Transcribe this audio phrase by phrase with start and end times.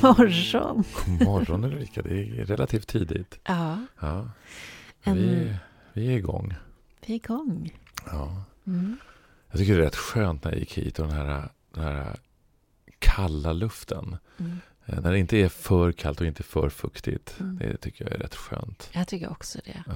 [0.00, 0.84] God morgon.
[1.06, 3.38] God morgon Ulrika, det är relativt tidigt.
[3.44, 3.78] Ja.
[4.00, 4.30] Ja.
[5.04, 5.54] Vi,
[5.92, 6.54] vi är igång.
[7.06, 7.78] Vi är igång.
[8.06, 8.44] Ja.
[8.66, 8.96] Mm.
[9.50, 12.16] Jag tycker det är rätt skönt när jag gick hit och den här, den här
[12.98, 14.16] kalla luften.
[14.38, 14.58] Mm.
[14.86, 17.36] Eh, När det inte är för kallt och inte för fuktigt.
[17.40, 17.58] Mm.
[17.58, 18.90] Det tycker jag är rätt skönt.
[18.92, 19.82] Jag tycker också det.
[19.86, 19.92] Ja.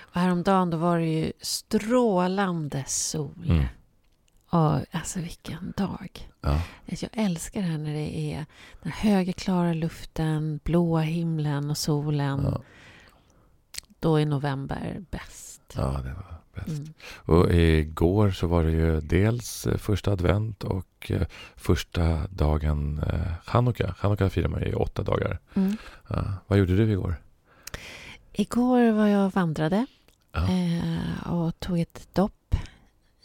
[0.00, 3.64] Och häromdagen då var det ju strålande sol.
[4.50, 6.28] Och alltså vilken dag.
[6.40, 6.62] Ja.
[6.86, 8.46] Jag älskar det här när det är
[8.82, 12.40] den höga klara luften, blåa himlen och solen.
[12.44, 12.62] Ja.
[14.00, 15.62] Då är november bäst.
[15.76, 16.68] ja, det var bäst.
[16.68, 16.92] Mm.
[17.12, 21.26] Och igår så var det ju dels eh, första advent och eh,
[21.56, 23.94] första dagen eh, Chanukka.
[23.94, 25.38] Chanukka firar man i åtta dagar.
[25.54, 25.76] Mm.
[26.08, 26.24] Ja.
[26.46, 27.14] Vad gjorde du igår?
[28.32, 29.86] Igår var jag vandrade
[30.32, 30.48] Ja.
[31.32, 32.32] och tog ett dopp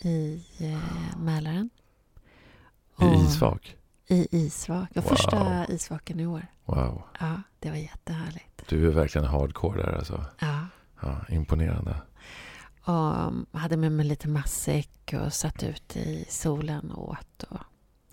[0.02, 1.70] i eh, Mälaren.
[3.02, 3.76] I isvak?
[4.08, 4.90] I isvak.
[4.90, 5.10] Och Wow.
[5.10, 6.48] Första isvaken i år.
[6.66, 7.02] Wow.
[7.20, 8.64] Ja, det var jättehärligt.
[8.70, 10.26] Du är verkligen hardcore där alltså.
[10.40, 10.68] Ja.
[11.02, 11.96] Ja, imponerande.
[12.84, 17.44] Och um, hade med mig lite matsäck och satt ute i solen och åt.
[17.44, 17.60] Och,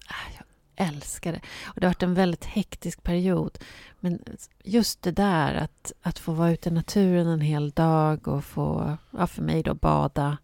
[0.07, 0.45] ah, jag
[0.89, 1.41] älskar det.
[1.65, 3.59] Och det har varit en väldigt hektisk period.
[4.01, 4.19] Men
[4.65, 8.97] just det där att, att få vara ute i naturen en hel dag och få,
[9.11, 10.39] ja, för mig då, bada.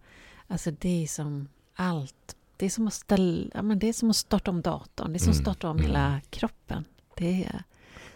[0.48, 2.36] Alltså det är som allt.
[2.56, 5.12] Det är som att, ställa, ja, men det är som att starta om datorn.
[5.12, 5.86] Det är som att Mm, starta om mm.
[5.86, 6.84] hela kroppen.
[7.16, 7.62] Det är,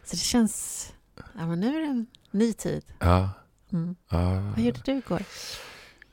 [0.05, 0.89] så det känns...
[1.16, 2.84] Ja, men nu är det en ny tid.
[2.98, 3.30] Ja.
[3.72, 3.97] Mm.
[4.08, 4.41] ja.
[4.56, 5.22] Vad gjorde du igår?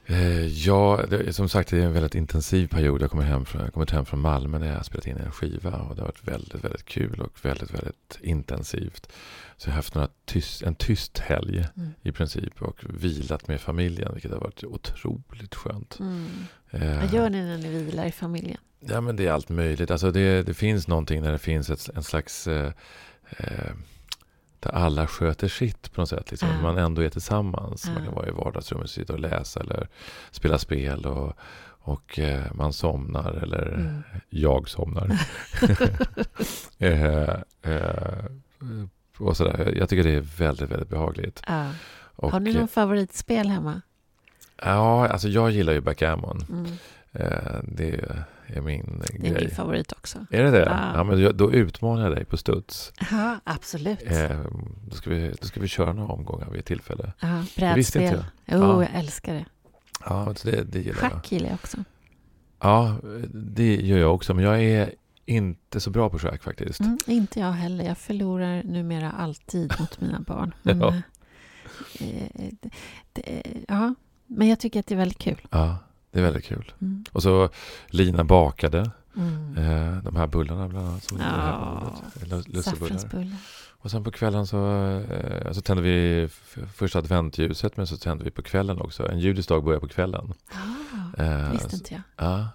[0.09, 3.01] Eh, Ja, det, som sagt det är en väldigt intensiv period.
[3.01, 5.31] Jag kommer hem från, jag kommit hem från Malmö när jag har spelat in en
[5.31, 9.09] skiva och det har varit väldigt, väldigt kul och väldigt, väldigt intensivt.
[9.57, 11.89] Så jag har haft några tyst, en tyst helg Mm.
[12.01, 15.99] i princip och vilat med familjen vilket har varit otroligt skönt.
[15.99, 16.27] Mm.
[16.71, 18.57] Eh, Vad gör ni när ni vilar i familjen?
[18.79, 19.91] Ja, men det är allt möjligt.
[19.91, 22.47] Alltså det, det finns någonting när det finns ett, en slags...
[22.47, 22.71] Eh,
[23.37, 23.71] eh,
[24.59, 26.31] där alla sköter sitt på något sätt.
[26.31, 26.49] Liksom.
[26.49, 26.61] Ja.
[26.61, 27.85] Man ändå är tillsammans.
[27.87, 28.03] Man Ja.
[28.05, 29.87] kan vara i vardagsrummet och sitta och läsa eller
[30.31, 31.05] spela spel.
[31.05, 31.33] Och,
[31.81, 34.03] och eh, man somnar eller Mm.
[34.29, 35.11] jag somnar.
[36.77, 37.29] eh,
[37.61, 38.25] eh,
[39.17, 39.73] och sådär.
[39.77, 41.41] Jag tycker det är väldigt, väldigt behagligt.
[41.47, 41.71] Ja.
[42.15, 43.81] Och, Har ni någon favoritspel hemma?
[44.61, 46.45] Ja, alltså jag gillar ju backgammon.
[46.49, 46.65] Mm.
[47.11, 48.23] Eh, det är
[48.61, 49.45] min Det är grej.
[49.45, 50.25] min favorit också.
[50.31, 50.65] Är det det?
[50.65, 50.91] Ja.
[50.95, 52.93] Ja, men då utmanar jag dig på studs.
[53.11, 53.99] Ja, absolut.
[54.05, 54.41] Eh,
[54.89, 57.13] då, ska vi, då ska vi köra några omgångar vid ett tillfälle.
[57.19, 58.23] Ja, Det brädspel.
[58.45, 58.83] Jo, Ja.
[58.83, 59.45] jag älskar det.
[60.05, 61.11] Ja, det, det gillar jag.
[61.11, 61.77] Schack gillar jag också.
[62.61, 62.95] Ja,
[63.33, 64.33] det gör jag också.
[64.33, 64.93] Men jag är
[65.25, 66.79] inte så bra på schack faktiskt.
[66.79, 67.85] Mm, inte jag heller.
[67.85, 70.53] Jag förlorar numera alltid mot mina barn.
[70.63, 70.93] Men, Ja.
[71.99, 72.69] eh, det,
[73.13, 73.95] det, ja,
[74.27, 75.41] men jag tycker att det är väldigt kul.
[75.49, 75.77] Ja,
[76.11, 76.71] det är väldigt kul.
[76.81, 77.03] Mm.
[77.11, 77.49] Och så
[77.87, 79.57] Lina bakade Mm.
[79.57, 81.03] eh, de här bullarna bland annat.
[81.03, 82.61] Som Ja.
[82.63, 83.37] Saffransbullar.
[83.81, 84.67] Och sen på kvällen så,
[85.09, 86.27] eh, så tände vi
[86.75, 89.09] första adventljuset men så tände vi på kvällen också.
[89.11, 90.33] En judisk dag börjar på kvällen.
[90.51, 92.01] Ah, Eh, visste inte jag.
[92.27, 92.47] Ja,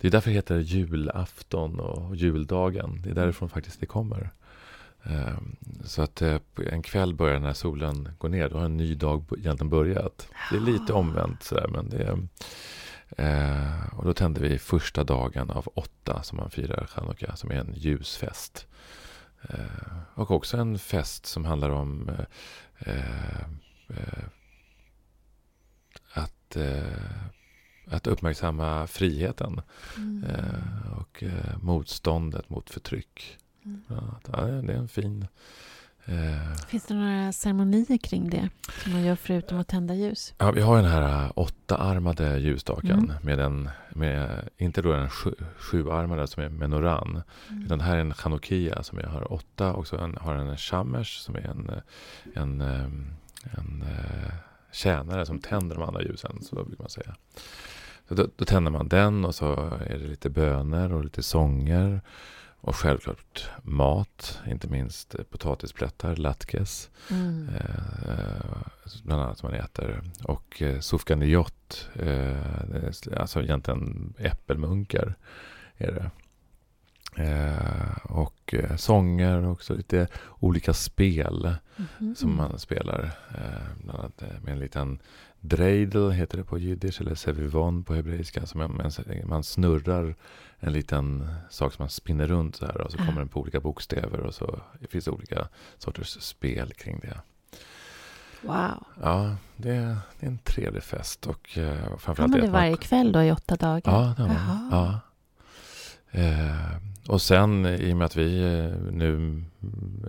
[0.00, 3.02] det är därför det heter julafton och juldagen.
[3.02, 4.30] Det är därifrån faktiskt det kommer.
[5.02, 6.36] Ehm, Så att eh,
[6.72, 10.28] en kväll börjar när solen går ner, då har en ny dag egentligen börjat.
[10.50, 10.96] Det är lite Ah.
[10.96, 12.28] omvänt sådär, men det är...
[13.16, 17.54] eh, Och då tände vi första dagen av åtta som man firar chanukka, som är
[17.56, 18.66] en ljusfest.
[19.42, 22.10] Eh, Och också en fest som handlar om
[22.78, 23.40] eh,
[23.88, 24.24] eh,
[26.12, 27.22] att eh,
[27.88, 29.60] att uppmärksamma friheten
[29.96, 30.24] Mm.
[30.24, 31.24] eh, och
[31.62, 33.38] motståndet mot förtryck.
[33.64, 33.82] Mm.
[33.88, 34.20] Ja,
[34.62, 35.26] det är en fin...
[36.08, 38.48] Eh, Finns det några ceremonier kring det
[38.82, 40.34] som man gör förutom att tända ljus?
[40.38, 43.12] ja, vi har den här eh, åttaarmade ljusstaken Mm.
[43.22, 47.64] med en, med, inte då den sju, sjuarmade som är menoran, Mm.
[47.64, 50.56] utan här är en chanukkia som jag har åtta och så en, har den en
[50.56, 51.70] shamesh som är en,
[52.34, 52.84] en, eh,
[53.58, 54.32] en eh,
[54.72, 57.14] tjänare som tänder de andra ljusen, så brukar man säga.
[58.08, 59.52] Så då, då tänder man den och så
[59.86, 62.00] är det lite böner och lite sånger.
[62.60, 67.48] Och självklart mat, inte minst potatisplättar, latkes, Mm.
[67.48, 68.56] eh,
[69.04, 70.02] bland annat som man äter.
[70.24, 75.14] Och eh, sufganiyot, eh, alltså egentligen äppelmunkar
[75.76, 76.10] är det.
[77.22, 81.54] Eh, och eh, sånger och också lite olika spel
[82.00, 82.14] Mhm.
[82.14, 83.10] som man spelar.
[83.34, 84.98] Eh, bland annat eh, med en liten
[85.40, 88.46] dreidel heter det på jiddisch eller sevivon på hebreiska.
[88.46, 88.92] Som man,
[89.24, 90.14] man snurrar
[90.60, 93.60] en liten sak som man spinner runt så här och så kommer den på olika
[93.60, 94.60] bokstäver och så
[94.90, 95.48] finns det olika
[95.78, 97.20] sorters spel kring det.
[98.42, 98.84] Wow.
[99.02, 102.52] Ja, det är, det är en trevlig fest och Har framförallt man det att man-
[102.52, 103.82] varje kväll då i åtta dagar?
[103.92, 104.68] Ja, det har man.
[104.72, 105.00] Ja.
[106.16, 106.76] Eh,
[107.08, 109.42] och sen i och med att vi eh, nu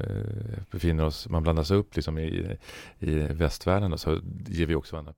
[0.01, 2.57] eh, befinner oss, man blandas upp liksom i,
[2.99, 5.13] i västvärlden så ger vi också varandra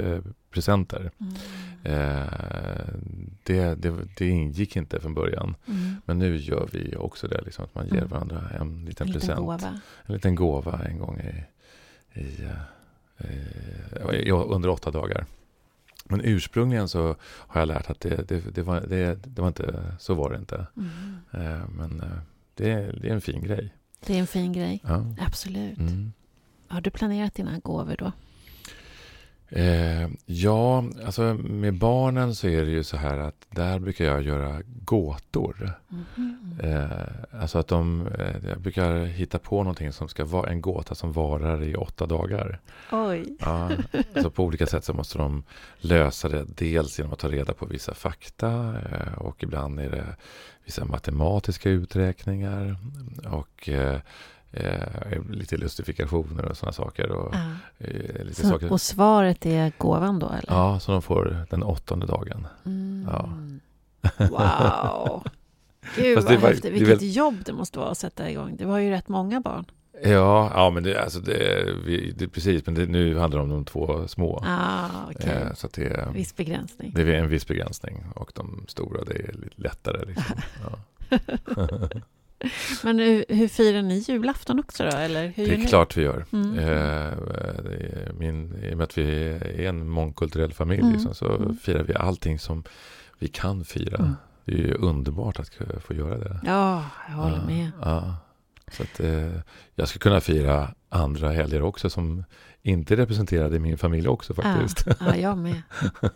[0.00, 0.18] eh,
[0.50, 1.10] presenter.
[1.20, 1.34] Mm.
[1.84, 2.28] Eh,
[3.42, 5.56] det, det, det ingick inte från början.
[5.66, 5.96] Mm.
[6.04, 8.08] Men nu gör vi också det, liksom, att man ger Mm.
[8.08, 9.38] varandra en liten En liten present.
[9.40, 9.80] gåva.
[10.06, 11.44] En liten gåva en gång i,
[12.20, 12.48] i,
[14.24, 15.26] i, under åtta dagar.
[16.04, 19.84] Men ursprungligen så har jag lärt att det, det, det, var, det, det var inte,
[19.98, 20.66] så var det inte.
[20.76, 21.16] Mm.
[21.32, 22.06] Eh, men eh,
[22.54, 23.74] det, är- det är en fin grej.
[24.06, 24.80] Det är en fin grej.
[24.84, 25.04] Ja.
[25.20, 25.78] Absolut.
[25.78, 26.12] Mm.
[26.68, 28.12] Har du planerat dina gåvor då?
[29.48, 34.22] Eh, ja, alltså med barnen så är det ju så här att där brukar jag
[34.22, 35.72] göra gåtor.
[35.88, 36.60] Mhm.
[36.62, 40.94] Eh, alltså att de, eh, jag brukar hitta på någonting som ska vara en gåta
[40.94, 42.60] som varar i åtta dagar.
[42.92, 43.36] Oj.
[43.40, 43.70] Ja,
[44.14, 45.42] alltså på olika sätt så måste de
[45.78, 46.44] lösa det.
[46.56, 50.16] Dels genom att ta reda på vissa fakta eh, och ibland är det
[50.64, 52.76] vissa matematiska uträkningar
[53.30, 53.68] och
[54.56, 57.10] eh, lite lustifikationer och sådana saker.
[57.12, 57.40] Och, Ja.
[57.86, 58.72] eh, lite Så, saker.
[58.72, 60.44] och svaret är gåvan då, eller?
[60.52, 62.46] Ja, som de får den åttonde dagen.
[62.64, 63.08] Mm.
[63.12, 63.28] Ja.
[64.28, 65.22] Wow!
[65.96, 66.72] Gud Fast vad var- häftigt.
[66.72, 68.56] Vilket väl- jobb det måste vara att sätta igång.
[68.56, 69.64] Det var ju rätt många barn.
[70.02, 73.50] Ja, ja men det, alltså det, vi, det precis, men det, nu handlar det om
[73.50, 74.44] de två små.
[74.46, 75.30] Ah, okej.
[75.30, 76.92] Eh, så det, Viss begränsning.
[76.94, 80.04] det är en viss begränsning och de stora det är lite lättare.
[80.06, 80.36] Liksom.
[81.56, 81.88] Ja.
[82.84, 84.96] Men hur, hur firar ni julafton också då?
[84.96, 86.24] Eller hur Det är klart vi gör.
[86.32, 86.58] Mm.
[86.58, 90.92] Eh, är min, I och med att vi är en mångkulturell familj Mm.
[90.92, 91.56] liksom, så Mm.
[91.56, 92.64] firar vi allting som
[93.18, 93.96] vi kan fira.
[93.98, 94.16] Mm.
[94.44, 95.50] Det är ju underbart att
[95.80, 96.40] få göra det.
[96.46, 97.70] Ja, jag håller Ja, med.
[97.82, 98.16] Ja.
[98.72, 99.30] Så att, eh,
[99.74, 102.24] jag ska kunna fira andra helger också som
[102.62, 104.86] inte representerade min familj också faktiskt.
[104.86, 105.62] Ja, ja, jag med.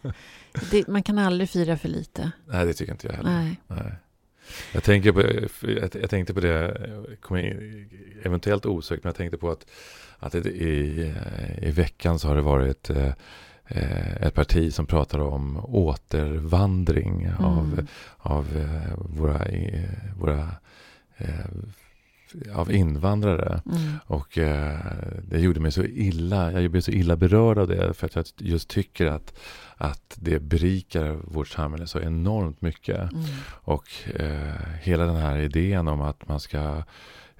[0.70, 2.30] Det, man kan aldrig fira för lite.
[2.46, 3.30] Nej, det tycker inte jag heller.
[3.30, 3.60] Nej.
[3.66, 3.92] Nej.
[4.72, 5.22] Jag, tänker på,
[5.68, 6.90] jag, jag tänkte på det,
[7.30, 7.88] in,
[8.22, 9.66] eventuellt osökt, men jag tänkte på att,
[10.18, 11.14] att i,
[11.62, 13.12] i veckan så har det varit eh,
[14.22, 17.86] ett parti som pratar om återvandring av, Mm.
[18.18, 19.46] av eh, våra,
[20.18, 20.50] våra
[21.16, 21.46] eh,
[22.54, 23.62] av invandrare.
[23.66, 23.82] Mm.
[24.06, 24.78] Och eh,
[25.22, 28.24] det gjorde mig så illa, jag blev så illa berörd av det för att jag
[28.38, 29.38] just tycker att,
[29.78, 33.12] att det berikar vårt samhälle så enormt mycket.
[33.12, 33.24] Mm.
[33.48, 36.82] Och eh, hela den här idén om att man ska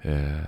[0.01, 0.39] eh,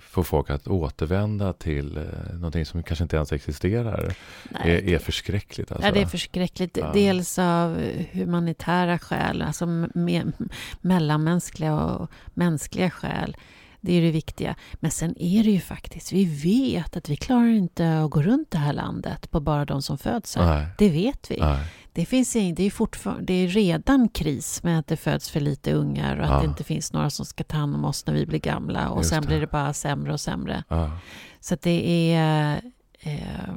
[0.00, 4.14] få folk att återvända till eh, någonting som kanske inte ens existerar
[4.50, 5.72] Nej, är, är förskräckligt.
[5.72, 5.86] Alltså.
[5.86, 6.76] Ja, det är förskräckligt.
[6.76, 6.90] Ja.
[6.92, 7.82] Dels av
[8.12, 10.48] humanitära skäl, alltså me-
[10.80, 13.36] mellanmänskliga och mänskliga skäl.
[13.84, 14.54] Det är det viktiga.
[14.74, 18.50] Men sen är det ju faktiskt, vi vet att vi klarar inte att gå runt
[18.50, 20.54] det här landet på bara de som föds här.
[20.60, 21.36] Nej, Det vet vi.
[21.40, 25.40] nej, Det, finns det, är fortfarande, det är redan kris med att det föds för
[25.40, 26.38] lite ungar och att Ja.
[26.40, 28.88] det inte finns några som ska ta hand om oss när vi blir gamla.
[28.90, 29.26] Och Just sen det.
[29.28, 30.64] blir det bara sämre och sämre.
[30.68, 30.98] ja,
[31.40, 32.60] Så att det är...
[33.00, 33.54] Eh,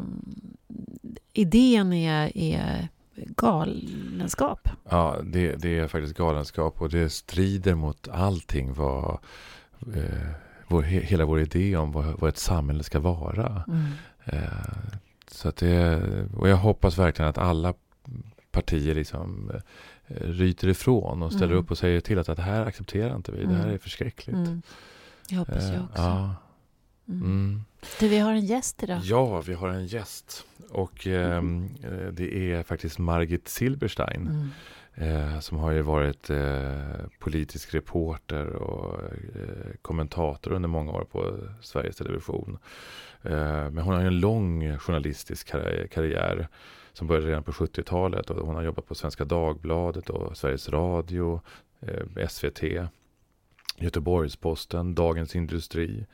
[1.34, 4.70] idén är, är galenskap.
[4.90, 9.20] ja det, det är faktiskt galenskap och det strider mot allting vad
[9.96, 10.30] eh,
[10.68, 13.64] vår, he, hela vår idé om vad, vad ett samhälle ska vara.
[13.68, 13.86] Mm.
[14.26, 14.50] Eh,
[15.28, 16.02] så det,
[16.36, 17.74] och jag hoppas verkligen att alla
[18.52, 19.52] partier liksom
[20.08, 21.58] eh, ryter ifrån och ställer Mm.
[21.64, 23.46] upp och säger till att, att det här accepterar inte vi.
[23.46, 23.74] Det här Mm.
[23.74, 24.36] är förskräckligt.
[24.38, 24.62] Mm.
[25.30, 26.02] Jag hoppas Eh, jag också.
[26.02, 26.36] Ja,
[27.10, 27.22] Mm.
[27.22, 27.64] mm.
[28.00, 29.00] Du, vi har en gäst idag.
[29.04, 30.44] ja, vi har en gäst.
[30.70, 34.52] Och ehm, eh, det är faktiskt Margit Silberstein.
[35.00, 41.38] Eh, som har ju varit eh, politisk reporter och eh, kommentator under många år på
[41.62, 42.58] Sveriges Television.
[43.24, 43.32] Eh,
[43.72, 46.48] men hon har ju en lång journalistisk karri- karriär
[46.94, 51.42] som började redan på 70-talet och hon har jobbat på Svenska Dagbladet och Sveriges Radio,
[51.82, 52.64] eh, SVT,
[53.78, 56.06] Göteborgs-Posten, Dagens Industri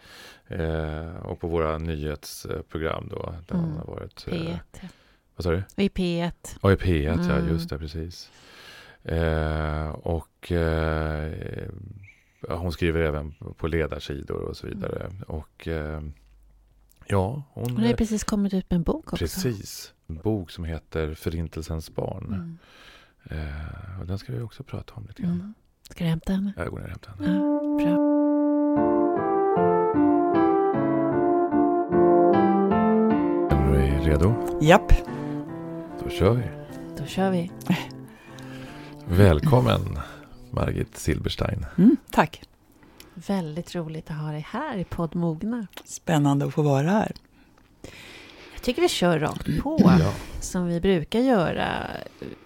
[0.47, 3.35] eh, och på våra nyhetsprogram då.
[3.47, 3.69] Där Mm.
[3.69, 4.59] hon har varit, eh, P1.
[5.35, 5.63] vad sa du?
[5.83, 6.57] Är P1.
[6.61, 7.47] Ja, i P1, ja Mm.
[7.53, 8.31] just det, precis.
[9.03, 11.31] Eh, och eh,
[12.49, 15.11] hon skriver även på ledarsidor och så vidare.
[15.27, 16.01] Och eh,
[17.07, 17.71] ja, hon...
[17.71, 19.17] Hon har precis kommit ut med en bok också.
[19.17, 19.93] precis.
[20.07, 22.25] En bok som heter Förintelsens barn.
[22.25, 22.57] Mm.
[23.23, 25.31] Eh, och den ska vi också prata om lite grann.
[25.31, 25.53] Mm.
[25.89, 26.53] Ska du hämta henne?
[26.57, 27.37] Jag går ner och hämtar henne.
[27.37, 28.13] Ja, bra.
[33.77, 34.59] Är du redo?
[34.61, 34.91] Japp.
[36.03, 36.43] Då kör vi.
[36.97, 37.51] Då kör vi.
[39.07, 39.99] Välkommen
[40.51, 41.65] Margit Silberstein.
[41.77, 42.41] Mm, tack.
[43.13, 45.67] Väldigt roligt att ha dig här i podd Mogna.
[45.85, 47.11] Spännande att få vara här.
[48.53, 50.11] Jag tycker vi kör rakt på, Ja.
[50.39, 51.67] som vi brukar göra.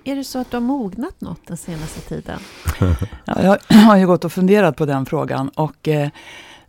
[0.03, 2.39] Är det så att du har mognat något den senaste tiden?
[3.25, 6.09] Ja, jag har ju gått och funderat på den frågan och eh,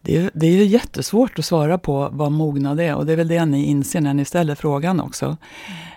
[0.02, 3.28] det, är, det är jättesvårt att svara på vad mognad är och det är väl
[3.28, 5.37] det ni inser när ni ställer frågan också.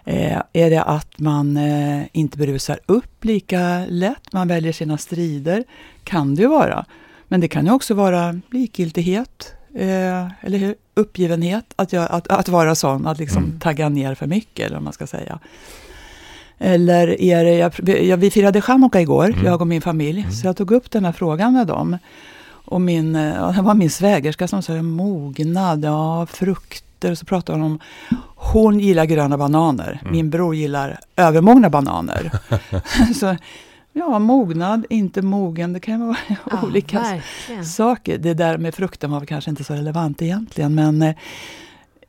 [0.05, 5.63] Eh, är det att man eh, inte brusar upp lika lätt, man väljer sina strider?
[6.03, 6.85] Kan det ju vara.
[7.27, 10.75] Men det kan ju också vara likgiltighet, eh, eller hur?
[10.93, 13.59] uppgivenhet, att, jag, att, att vara sån, att liksom Mm.
[13.59, 15.39] tagga ner för mycket, eller vad man ska säga.
[16.57, 19.45] Eller är det, jag, jag, vi firade chanukka igår, Mm.
[19.45, 20.31] jag och min familj, Mm.
[20.31, 21.97] så jag tog upp den här frågan med dem.
[22.71, 27.25] Och min, eh, ja, det var min svägerska som sa mognad, ja, frukter, och så
[27.25, 27.79] pratade hon om
[28.35, 30.13] hon gillar gröna bananer, Mm.
[30.13, 32.31] min bror gillar övermogna bananer.
[33.19, 33.35] så
[33.93, 36.17] ja, mognad, inte mogen, det kan vara
[36.63, 37.65] olika verkligen.
[37.65, 38.17] saker.
[38.17, 41.15] Det där med frukten var kanske inte så relevant egentligen, men eh,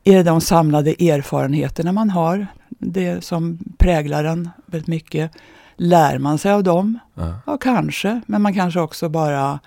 [0.04, 5.32] är det de samlade erfarenheterna man har, det som präglar en väldigt mycket.
[5.76, 6.98] Lär man sig av dem?
[7.14, 7.34] Ja.
[7.46, 9.58] Ja, kanske, men man kanske också bara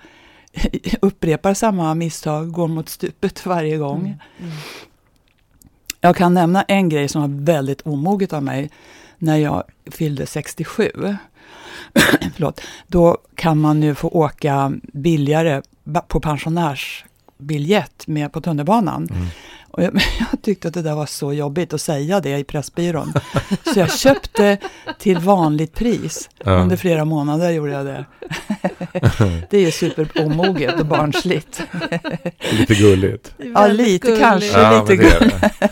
[1.00, 4.00] upprepar samma misstag, går mot stupet varje gång.
[4.00, 4.18] Mm.
[4.40, 4.52] Mm.
[6.00, 8.70] Jag kan nämna en grej som var väldigt omoget av mig
[9.18, 10.90] när jag fyllde 67.
[12.34, 12.60] Förlåt.
[12.86, 15.62] Då kan man nu få åka billigare
[16.08, 19.08] på pensionärsbiljett med på tunnelbanan.
[19.10, 19.26] Mm.
[19.76, 23.12] Och jag, jag tyckte att det där var så jobbigt att säga det i Pressbyrån.
[23.74, 24.58] Så jag köpte
[24.98, 26.30] till vanligt pris.
[26.44, 26.50] Ja.
[26.50, 28.04] Under flera månader gjorde jag det.
[29.50, 31.62] Det är ju superomoget och barnsligt.
[32.52, 33.34] Lite gulligt.
[33.54, 34.22] Ja, lite gulligt.
[34.22, 34.60] kanske.
[34.60, 35.20] Ja, lite
[35.60, 35.68] men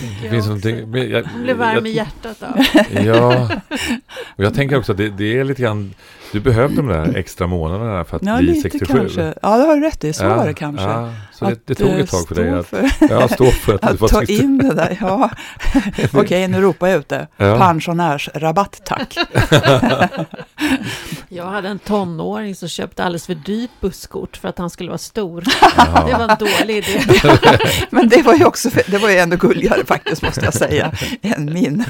[0.00, 0.24] det är det.
[0.26, 0.76] Jag finns någonting...
[1.10, 2.64] Jag, Man blir varm i jag, hjärtat av.
[3.04, 3.48] Ja,
[4.36, 5.94] och jag tänker också att det, det är lite grann...
[6.32, 8.98] Du behövde de där extra månaderna för att Ja, bli lite 67.
[8.98, 9.34] kanske.
[9.42, 10.12] Ja, det har du rätt i.
[10.12, 10.84] Så var det kanske.
[10.84, 13.74] Ja, så det, det tog eh, ett tag för dig att, för- ja, stå för
[13.74, 14.42] att du Att var ta 67.
[14.44, 15.30] in det där, ja.
[16.12, 17.26] Okej, nu ropar jag ut det.
[17.36, 17.58] Ja.
[17.58, 19.16] Pensionärsrabatt, tack.
[21.34, 24.98] Jag hade en tonåring som köpte alldeles för dyrt busskort för att han skulle vara
[24.98, 25.44] stor.
[25.76, 26.06] Jaha.
[26.06, 27.00] Det var en dålig idé.
[27.90, 31.52] Men det var ju också, det var ju ändå gulligare faktiskt, måste jag säga, än
[31.52, 31.84] min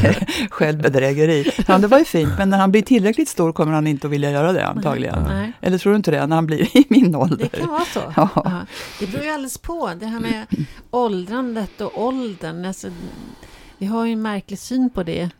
[0.50, 1.50] självbedrägeri.
[1.66, 4.12] Ja, det var ju fint, men när han blir tillräckligt stor kommer han inte att
[4.12, 5.22] vilja göra det antagligen.
[5.22, 7.48] Nej, Eller tror du inte det, när han blir i min ålder?
[7.52, 8.12] det kan vara så.
[8.16, 8.28] Ja.
[8.34, 8.52] Ja.
[9.00, 9.90] Det beror ju alldeles på.
[10.00, 10.46] Det här med
[10.90, 12.64] åldrandet och åldern.
[12.64, 12.88] Alltså,
[13.78, 15.30] vi har ju en märklig syn på det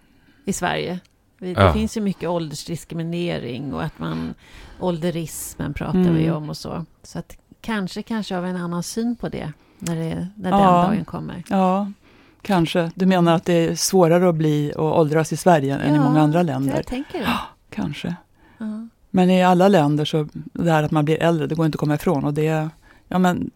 [0.45, 0.99] i Sverige.
[1.41, 1.73] Det Ja.
[1.73, 4.35] finns ju mycket åldersdiskriminering och att man
[4.81, 6.15] ålderismen pratar Mm.
[6.15, 6.85] vi om och så.
[7.03, 10.57] Så att kanske, kanske har vi en annan syn på det när, det, när Ja.
[10.57, 11.43] den dagen kommer.
[11.49, 11.93] Ja,
[12.43, 12.91] kanske.
[12.95, 16.21] Du menar att det är svårare att bli och åldras i Sverige än i många
[16.23, 16.77] andra länder?
[16.77, 17.39] Jag tänker det.
[17.71, 18.15] Kanske.
[18.59, 18.89] Ja.
[19.11, 21.81] Men i alla länder så, det här att man blir äldre, det går inte att
[21.81, 22.25] komma ifrån.
[22.25, 22.69] Och det,
[23.09, 23.51] ja men,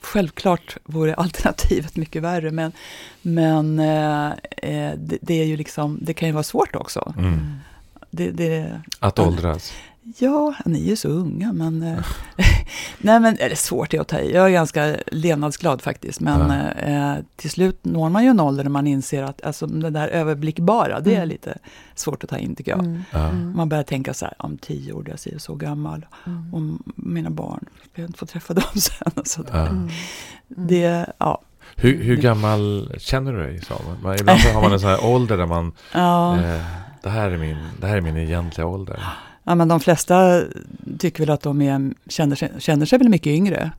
[0.00, 2.72] självklart vore alternativet mycket värre, men,
[3.22, 7.14] men eh, eh, det, det är ju liksom, det kan ju vara svårt också.
[7.18, 7.56] Mm.
[8.10, 9.72] Det, det, Att åldras.
[10.18, 11.82] Ja, ni är ju så unga, men...
[11.82, 11.98] Eh,
[12.98, 14.32] nej, men eller svårt är att ta i.
[14.34, 16.88] Jag är ganska levnadsglad faktiskt, men Ja.
[16.88, 20.08] eh, till slut når man ju en ålder när man inser att alltså, det där
[20.08, 21.28] överblickbara, det är Mm.
[21.28, 21.58] lite
[21.94, 22.80] svårt att ta in tycker jag.
[22.80, 23.02] Mm.
[23.12, 23.56] Mm.
[23.56, 26.06] Man börjar tänka så här, om tio år, jag ser så gammal.
[26.26, 26.54] Mm.
[26.54, 27.64] om mina barn.
[27.94, 29.12] Jag inte få träffa dem sen.
[29.16, 29.42] Och så.
[29.52, 29.66] Mm.
[29.68, 29.88] Mm.
[30.48, 31.40] Det, ja.
[31.76, 33.60] Hur, hur gammal känner du dig?
[34.02, 35.72] Man- Ibland så har man en sån här ålder där man...
[35.92, 36.60] Ja, Eh,
[37.02, 39.02] det, här är min, det här är min egentliga ålder.
[39.50, 40.42] ja, men de flesta
[40.98, 43.72] tycker väl att de är, känner, sig, känner sig väl mycket yngre.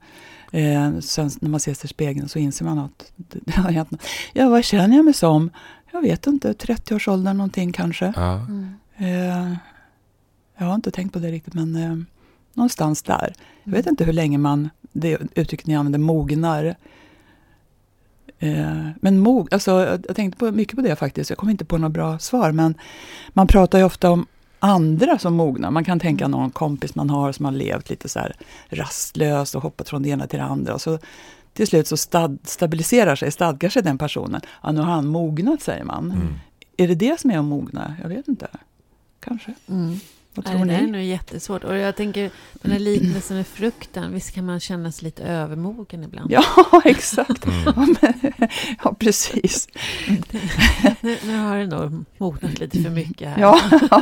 [0.52, 3.72] Eh, sen när man ser sig i spegeln så inser man att det, det har
[3.72, 4.02] hänt något.
[4.34, 5.50] Ja, vad känner jag mig som?
[5.92, 8.14] Jag vet inte, 30-årsåldern någonting kanske.
[8.16, 8.34] Ja.
[8.34, 8.74] Mm.
[8.98, 9.54] Eh,
[10.58, 11.98] jag har inte tänkt på det riktigt, men eh,
[12.54, 13.34] någonstans där.
[13.64, 16.76] Jag vet inte hur länge man, det uttrycket ni använder, mognar.
[18.40, 21.30] Eh, men mog, alltså, jag, jag tänkte på, mycket på det faktiskt.
[21.30, 22.76] Jag kom inte på några bra svar, men
[23.30, 24.26] man pratar ju ofta om
[24.64, 25.72] andra som mognar.
[25.72, 28.36] Man kan tänka någon kompis man har som har levt lite så här
[28.70, 30.74] rastlöst och hoppat från det ena till det andra.
[30.74, 31.00] Och så
[31.54, 34.42] till slut så stad, stabiliserar sig, stadgar sig den personen.
[34.64, 36.12] Ja, nu har han mognat, säger man.
[36.12, 36.34] Mm.
[36.78, 37.96] Är det det som är att mogna?
[38.02, 38.48] Jag vet inte.
[39.20, 39.54] Kanske.
[39.68, 40.00] Mm.
[40.34, 40.92] Vad Nej, tror det är ni?
[40.92, 41.64] nog jättesvårt.
[41.64, 46.04] Och jag tänker, den här liknelsen med frukten, visst kan man känna sig lite övermogen
[46.04, 46.32] ibland?
[46.32, 46.44] Ja,
[46.86, 47.46] exakt.
[47.46, 47.96] Mm.
[48.84, 49.68] Ja, precis.
[51.02, 53.42] Nu, nu har det nog mognat lite för mycket här.
[53.42, 53.62] Ja.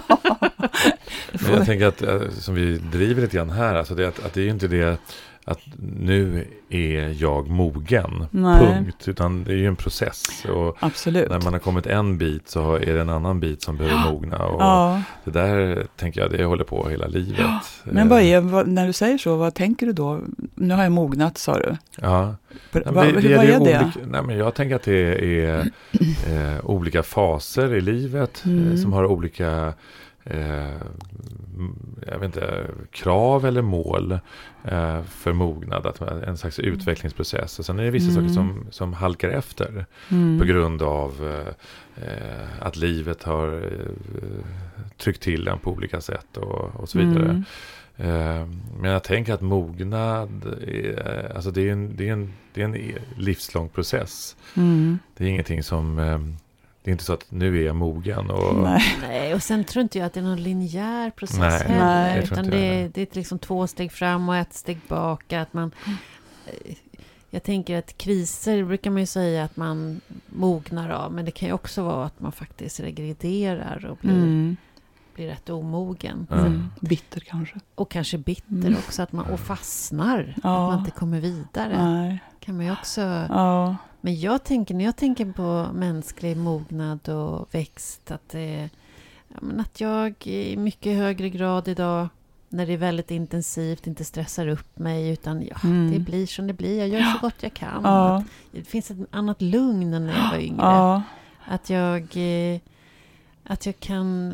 [1.31, 4.33] Men jag tänker att, eh, som vi driver lite grann här, alltså det, att, att
[4.33, 4.97] det är ju inte det
[5.51, 5.59] att
[5.99, 8.59] nu är jag mogen, Nej.
[8.59, 9.07] punkt.
[9.07, 10.45] Utan det är ju en process.
[10.45, 11.29] Och Absolut.
[11.29, 14.37] när man har kommit en bit så är det en annan bit som behöver mogna.
[14.45, 17.45] Och Ja, Det där tänker jag, det håller på hela livet.
[17.83, 20.19] men vad är, vad, när du säger så, vad tänker du då?
[20.55, 21.75] nu har jag mognat sa du.
[22.01, 22.21] Ja.
[22.21, 22.35] Va,
[22.71, 23.59] Nej, va, men hur, vad är det?
[23.59, 25.59] olika, nej, men jag tänker att det är
[26.27, 28.77] eh, olika faser i livet eh, Mm.
[28.77, 29.73] som har olika
[30.23, 30.65] eh,
[32.07, 34.11] jag vet inte, krav eller mål
[34.63, 35.85] eh, för mognad.
[35.85, 37.59] Att en slags utvecklingsprocess.
[37.59, 38.21] Och sen är det vissa Mm.
[38.29, 40.39] saker som, som halkar efter Mm.
[40.39, 44.45] på grund av eh, eh, att livet har eh,
[44.97, 47.29] tryckt till en på olika sätt och, och så vidare.
[47.29, 47.43] Mm.
[47.97, 48.47] Eh,
[48.81, 52.65] Men jag tänker att mognad, är, alltså det är, en, det, är en, det är
[52.65, 52.77] en
[53.17, 54.35] livslång process.
[54.57, 54.99] Mm.
[55.17, 56.19] Det är ingenting som, eh,
[56.89, 58.29] det är inte så att nu är jag mogen.
[58.29, 58.81] Och, Nej.
[59.01, 61.85] Nej, och sen tror inte jag att det är någon linjär process Nej, heller.
[62.15, 62.23] Nej.
[62.23, 65.33] utan det, är- det är liksom två steg fram och ett steg bak.
[65.33, 65.71] Att man,
[66.45, 66.75] eh,
[67.29, 71.13] jag tänker att kriser brukar man ju säga att man mognar av.
[71.13, 74.57] Men det kan ju också vara att man faktiskt regrederar och blir, Mm.
[75.15, 76.27] blir rätt omogen.
[76.31, 76.67] Mm.
[76.81, 77.55] Bitter kanske.
[77.75, 78.75] Och kanske bitter Mm.
[78.87, 80.35] också, att man och fastnar.
[80.43, 80.63] Ja.
[80.67, 81.83] Att man inte kommer vidare.
[81.91, 82.19] Nej.
[82.39, 83.01] kan man ju också...
[83.29, 83.75] Ja.
[84.01, 88.69] Men jag tänker, när jag tänker på mänsklig mognad och växt, att, det,
[89.59, 92.07] att jag i mycket högre grad idag,
[92.49, 95.91] när det är väldigt intensivt, inte stressar upp mig, utan ja, Mm.
[95.91, 96.79] det blir som det blir.
[96.79, 97.81] Jag gör så gott jag kan.
[97.83, 98.23] Ja.
[98.51, 100.61] Det finns ett annat lugn än när jag var yngre.
[100.65, 101.01] Ja.
[101.45, 102.59] Att jag, eh,
[103.43, 104.33] att jag kan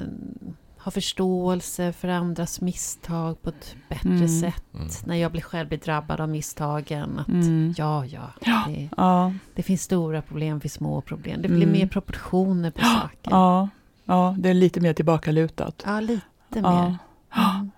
[0.85, 4.41] ha förståelse för andras misstag på ett bättre Mm.
[4.41, 4.63] sätt.
[4.73, 4.87] Mm.
[5.05, 7.19] När jag blir själv blir drabbad av misstagen.
[7.19, 7.73] Att Mm.
[7.77, 8.21] ja, ja,
[8.67, 9.33] det, Ja.
[9.55, 11.41] det finns stora problem, det finns små problem.
[11.41, 11.71] Det blir Mm.
[11.71, 13.31] mer proportioner på saker.
[13.31, 13.69] Ja.
[14.05, 15.83] ja, det är lite mer tillbakalutat.
[15.85, 16.83] Ja, lite mer.
[16.85, 16.93] Mm.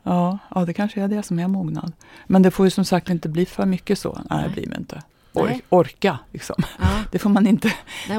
[0.04, 1.94] Ja, ja, det kanske är det som är mognad.
[2.28, 4.22] Men det får ju som sagt inte bli för mycket så.
[4.30, 5.02] Nej, det blir det inte.
[5.34, 5.62] Or- Nej.
[5.70, 6.56] orka, liksom.
[6.80, 7.74] Ja, Det får man inte.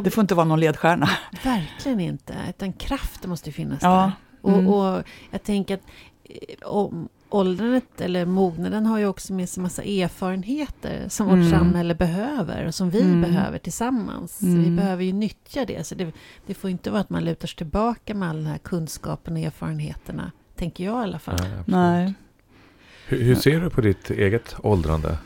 [0.05, 1.09] Det får inte vara någon ledstjärna.
[1.45, 2.35] Verkligen inte.
[2.49, 3.89] Utan kraften måste ju finnas Ja.
[4.01, 4.13] där.
[4.41, 4.67] Och, Mm.
[4.69, 5.83] och jag tänker att
[6.25, 11.41] eh, om, åldrandet eller mognaden har ju också med sig massa erfarenheter som Mm.
[11.41, 13.23] vårt samhälle behöver och som vi Mm.
[13.23, 14.39] behöver tillsammans.
[14.43, 14.77] Vi Mm.
[14.77, 15.87] behöver ju nyttja det.
[15.87, 16.13] Så det,
[16.47, 19.39] det får inte vara att man lutar sig tillbaka med all den här kunskapen och
[19.43, 20.33] erfarenheterna.
[20.57, 21.37] Tänker jag i alla fall.
[21.41, 21.63] Nej.
[21.67, 22.15] Nej.
[23.07, 25.19] Hur, hur ser du på ditt eget åldrande?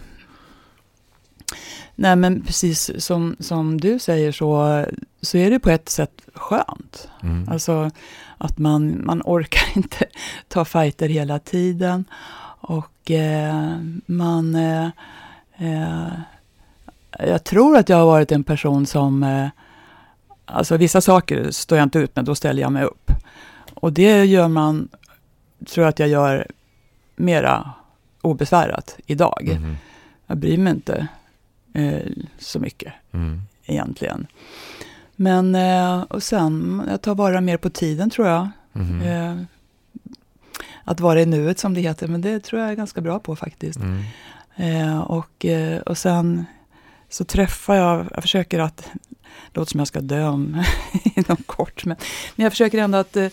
[1.94, 4.84] Nej, men precis som, som du säger så,
[5.20, 7.08] så är det på ett sätt skönt.
[7.22, 7.48] Mm.
[7.48, 7.90] Alltså
[8.38, 10.04] att man, man orkar inte
[10.48, 12.04] ta fighter hela tiden.
[12.60, 14.54] Och eh, man...
[14.54, 14.88] Eh,
[15.58, 16.08] eh,
[17.18, 19.22] jag tror att jag har varit en person som...
[19.22, 19.48] Eh,
[20.44, 23.10] alltså vissa saker står jag inte ut med, då ställer jag mig upp.
[23.74, 24.88] Och det gör man,
[25.68, 26.46] tror jag att jag gör
[27.16, 27.70] mera
[28.20, 29.58] obesvärat idag.
[29.60, 29.76] Mhm.
[30.26, 31.08] Jag bryr mig inte
[31.74, 32.00] eh,
[32.38, 33.40] så mycket Mm.
[33.66, 34.26] egentligen.
[35.16, 38.48] Men eh, och sen, jag tar vara mer på tiden tror jag.
[38.72, 39.02] Mhm.
[39.02, 39.36] Eh,
[40.84, 43.36] att vara i nuet som det heter, men det tror jag är ganska bra på
[43.36, 43.78] faktiskt.
[43.80, 44.02] Mm.
[44.56, 46.44] Eh, och, eh, och sen
[47.08, 48.76] så träffar jag, jag försöker att,
[49.52, 50.64] det låter som jag ska dö om
[51.16, 51.96] inom kort, men,
[52.36, 53.28] men jag försöker ändå att eh,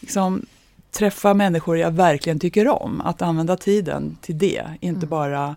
[0.00, 0.46] liksom,
[0.92, 3.00] träffa människor jag verkligen tycker om.
[3.00, 5.08] Att använda tiden till det, inte Mm.
[5.08, 5.56] bara,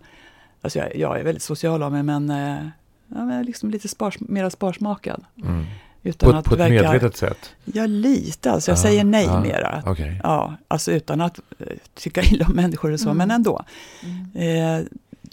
[0.63, 2.67] alltså jag, jag är väldigt social av mig, men, eh,
[3.08, 5.23] ja, men liksom lite spars, mera sparsmakad.
[5.43, 5.65] Mm.
[6.06, 7.56] Utan På, att på ett verka, medvetet sätt?
[7.65, 8.52] Ja, lite.
[8.52, 9.84] Alltså jag Ja, säger nej ja, mera.
[9.86, 10.19] Okej.
[10.23, 13.17] Ja, alltså utan att eh, tycka illa om människor och så, Mm.
[13.17, 13.63] men ändå.
[14.04, 14.80] Mm.
[14.82, 14.86] Eh,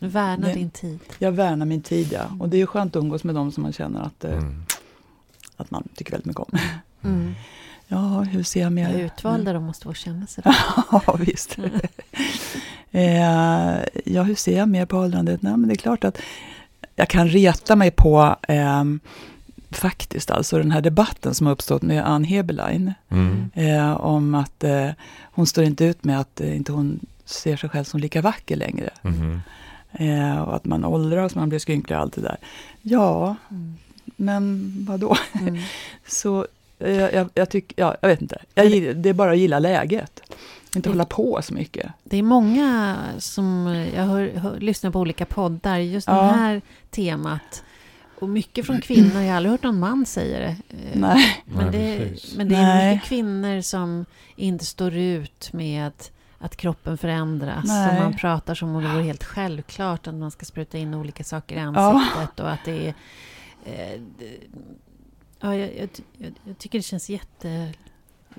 [0.02, 0.98] Värna Det- din tid.
[1.18, 2.22] jag värnar min tid, ja.
[2.40, 4.62] Och det är ju skönt att umgås med dem som man känner att, eh, Mm.
[5.56, 6.58] att man tycker väldigt mycket om.
[7.04, 7.34] Mm.
[7.88, 8.98] Ja, hur ser jag mer?
[8.98, 10.44] Utvalda de måste få känna sig.
[10.92, 11.56] ja, visst.
[12.92, 15.42] eh, ja, hur ser jag mer på åldrandet?
[15.42, 16.18] Nej, men det är klart att
[16.96, 19.00] jag kan reta mig på ehm,
[19.70, 22.92] faktiskt alltså den här debatten som har uppstått med Ann Heberlein.
[23.08, 23.50] Mm.
[23.54, 24.88] Eh, om att eh,
[25.22, 28.56] hon står inte ut med att eh, inte hon ser sig själv som lika vacker
[28.56, 28.90] längre.
[29.92, 32.36] Eh, och att man åldras, man blir skrynklig och allt det där.
[32.82, 33.74] Ja, Mm.
[34.16, 35.16] men vadå?
[35.40, 35.58] Mm.
[36.06, 36.46] Så
[36.78, 38.38] eh, jag, jag tycker, ja, jag vet inte.
[38.54, 40.20] Jag, det är bara att gilla läget.
[40.74, 41.92] Inte Det- hålla på så mycket.
[42.04, 46.14] Det är många som, jag hör, hör, lyssnar på olika poddar, just Ja.
[46.22, 47.64] det här temat.
[48.20, 50.56] Och mycket från kvinnor, jag har aldrig hört någon man säga det.
[50.68, 51.42] Eh, Nej.
[51.44, 52.94] Men det, men det är Nej.
[52.94, 54.04] mycket kvinnor som
[54.36, 55.92] inte står ut med
[56.38, 57.64] att kroppen förändras.
[57.64, 57.88] Nej.
[57.98, 61.24] Och man pratar som om det vore helt självklart att man ska spruta in olika
[61.24, 61.64] saker i Ja.
[61.64, 62.40] ansiktet.
[62.40, 62.94] Och att det är...
[63.64, 64.36] Eh, det,
[65.40, 67.10] ja, jag, jag, jag, jag tycker det känns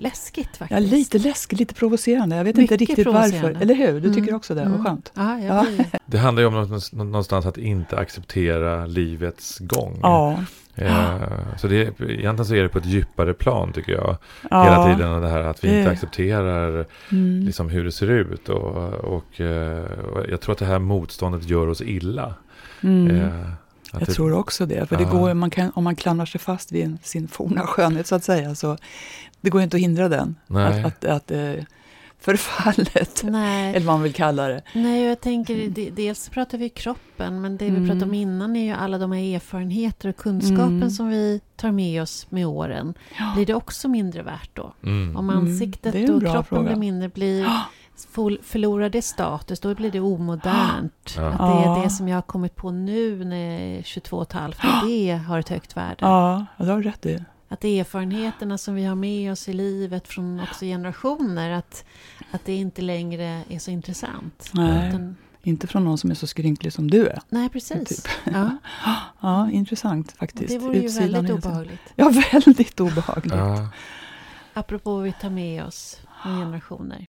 [0.02, 0.80] jätteläskigt faktiskt.
[0.80, 2.36] Ja, lite läskigt, lite provocerande.
[2.36, 3.62] Jag vet Mycket inte riktigt varför.
[3.62, 4.00] Eller hur?
[4.00, 4.34] Du tycker Mm.
[4.36, 4.60] också det?
[4.62, 4.72] Mm.
[4.72, 5.12] Vad skönt.
[5.14, 5.66] Ja, Ja.
[6.06, 9.98] Det handlar ju om någonstans, att inte acceptera livets gång.
[10.02, 10.36] Ja,
[10.74, 11.20] Eh,
[11.58, 14.16] så det, egentligen så är det på ett djupare plan tycker jag.
[14.50, 14.64] Ja.
[14.64, 17.42] Hela tiden det här att vi inte accepterar Mm.
[17.46, 18.48] liksom hur det ser ut.
[18.48, 22.34] Och, och, eh, och jag tror att det här motståndet gör oss illa.
[22.82, 23.16] Mm.
[23.16, 23.28] Eh,
[23.92, 24.86] Jag det- tror också det.
[24.88, 25.10] För det Ja.
[25.10, 28.54] går, man kan, om man klamrar sig fast vid sin forna skönhet så att säga,
[28.54, 28.76] så
[29.42, 30.34] det går inte att hindra den.
[30.46, 30.84] Nej.
[30.84, 31.64] Att, att, att eh,
[32.20, 34.62] förfallet, Nej, eller vad man vill kalla det.
[34.74, 37.84] Nej, jag tänker, de- dels pratar vi kroppen, men det vi Mm.
[37.88, 40.90] pratade om innan är ju alla de här erfarenheter och kunskapen Mm.
[40.90, 42.94] som vi tar med oss med åren.
[43.34, 44.74] Blir det också mindre värt då?
[44.82, 45.16] Mm.
[45.16, 46.62] Om Mm, ansiktet och kroppen fråga.
[46.62, 47.46] blir mindre, blir,
[48.42, 51.14] förlorar det status, då blir det omodernt.
[51.16, 51.26] Ja.
[51.28, 51.82] Att det är Ja.
[51.84, 54.82] det som jag har kommit på nu när jag är 22 och ett halvt, att
[54.88, 55.96] det har ett högt värde.
[55.98, 57.24] Ja, ja, det har du rätt i.
[57.52, 61.84] Att erfarenheterna som vi har med oss i livet från också generationer, att,
[62.30, 64.50] att det inte längre är så intressant.
[64.54, 64.88] Nej.
[64.88, 67.20] Utan, Inte från någon som är så skrynklig som du är.
[67.28, 67.88] nej, precis.
[68.02, 68.12] Typ.
[68.24, 68.56] Ja.
[69.20, 70.48] Ja, intressant faktiskt.
[70.48, 71.92] Det vore ju Utsidan väldigt obehagligt.
[71.96, 73.34] Ja, väldigt obehagligt.
[73.34, 73.68] Ja.
[74.54, 77.06] Apropå vad vi tar med oss från generationer.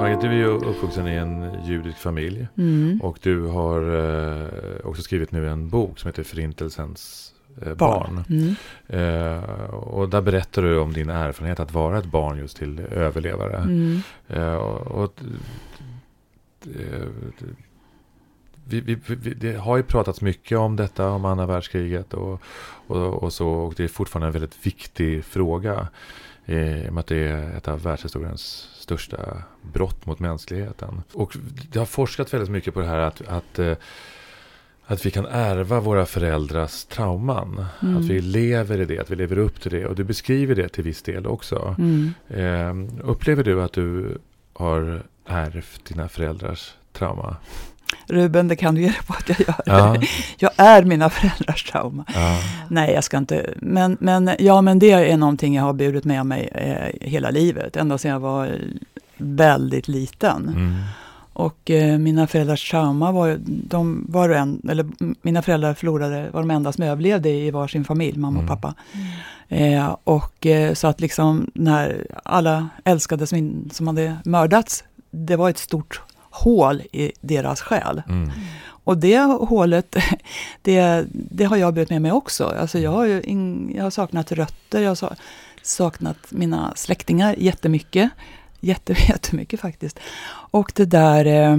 [0.00, 2.48] Margit, du är ju uppvuxen i en judisk familj.
[2.58, 3.00] Mm.
[3.02, 4.46] Och du har eh,
[4.84, 7.32] också skrivit nu en bok som heter Förintelsens
[7.62, 8.24] eh, barn.
[8.28, 8.54] Mm.
[8.86, 13.56] Eh, och där berättar du om din erfarenhet att vara ett barn just till överlevare.
[13.56, 14.02] Mm.
[14.58, 15.20] Och, och,
[18.64, 22.42] vi, vi, vi, det har ju pratats mycket om detta, om andra världskriget och,
[22.86, 23.48] och, och så.
[23.48, 25.88] Och det är fortfarande en väldigt viktig fråga.
[26.50, 31.02] Eh, att det är ett av världshistoriens största brott mot mänskligheten.
[31.12, 31.36] Och
[31.72, 33.76] det har forskats väldigt mycket på det här att, att, eh,
[34.86, 37.64] att vi kan ärva våra föräldrars trauman.
[37.82, 37.96] Mm.
[37.96, 39.86] Att vi lever i det, att vi lever upp till det.
[39.86, 41.76] Och du beskriver det till viss del också.
[41.78, 42.14] Mm.
[42.28, 44.18] Eh, upplever du att du
[44.52, 47.36] har ärvt dina föräldrars trauma?
[48.06, 49.54] Ruben, det kan du ge på att jag gör.
[49.66, 49.96] Ja.
[50.38, 52.04] Jag är mina föräldrars trauma.
[52.14, 52.38] Ja.
[52.68, 53.54] Nej, jag ska inte.
[53.56, 57.76] Men, men, ja, men det är någonting jag har burit med mig eh, hela livet.
[57.76, 58.58] Ända sedan jag var
[59.16, 60.48] väldigt liten.
[60.48, 60.74] Mm.
[61.32, 64.86] Och eh, mina föräldrars trauma var de var och en, eller
[65.22, 68.56] mina föräldrar förlorade, var de enda som överlevde i varsin familj, mamma och Mm.
[68.56, 68.74] pappa.
[69.48, 75.36] Eh, och eh, så att liksom när alla älskade som, in, som hade mördats, det
[75.36, 76.00] var ett stort
[76.40, 78.02] hål i deras själ.
[78.08, 78.30] Mm.
[78.84, 79.96] Och det hålet,
[80.62, 82.44] det, det har jag burit med mig också.
[82.60, 85.14] Alltså jag, har ju in, jag har saknat rötter, jag har sa-
[85.62, 88.10] saknat mina släktingar jättemycket.
[88.60, 89.98] Jätte, jättemycket faktiskt.
[90.50, 91.56] Och det där, eh,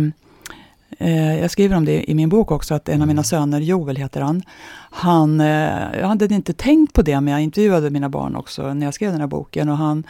[0.99, 3.95] eh, jag skriver om det i min bok också, att en av mina söner, Joel
[3.95, 4.43] heter han,
[4.91, 8.87] han, eh, jag hade inte tänkt på det, men jag intervjuade mina barn också när
[8.87, 9.69] jag skrev den här boken.
[9.69, 10.03] Och han,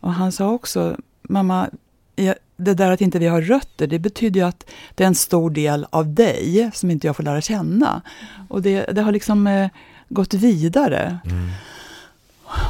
[0.00, 1.68] och han sa också, mamma,
[2.56, 5.50] det där att inte vi har rötter, det betyder ju att det är en stor
[5.50, 8.02] del av dig som inte jag får lära känna.
[8.48, 9.68] Och det, det har liksom eh,
[10.08, 11.18] gått vidare.
[11.24, 11.48] Mm.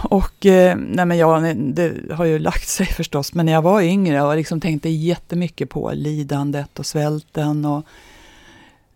[0.02, 3.80] Och eh, nej men jag, det har ju lagt sig förstås, men när jag var
[3.80, 7.86] yngre och liksom tänkte jättemycket på lidandet och svälten och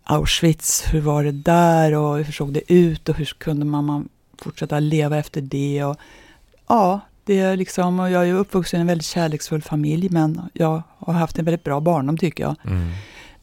[0.05, 4.09] Auschwitz, hur var det där och hur såg det ut och hur kunde man, man
[4.39, 5.85] fortsätta leva efter det?
[5.85, 5.97] Och,
[6.67, 10.83] ja, det är liksom, och jag är uppvuxen i en väldigt kärleksfull familj, men jag
[10.99, 12.57] har haft en väldigt bra barndom tycker jag.
[12.65, 12.91] Mm.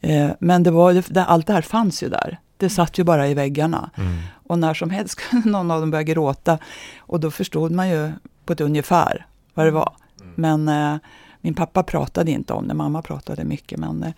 [0.00, 2.38] Eh, men det var, det, allt det här fanns ju där.
[2.56, 3.90] Det satt ju bara i väggarna.
[3.96, 4.16] Mm.
[4.46, 6.58] Och när som helst kunde någon av dem börja gråta.
[6.98, 8.12] Och då förstod man ju
[8.44, 9.92] på ett ungefär vad det var.
[10.20, 10.32] Mm.
[10.36, 11.00] Men eh,
[11.40, 13.78] min pappa pratade inte om det, mamma pratade mycket.
[13.78, 14.12] Men, eh,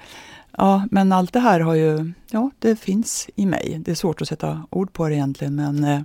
[0.57, 3.81] ja, men allt det här har ju, ja, det finns i mig.
[3.85, 6.05] Det är svårt att sätta ord på det egentligen, men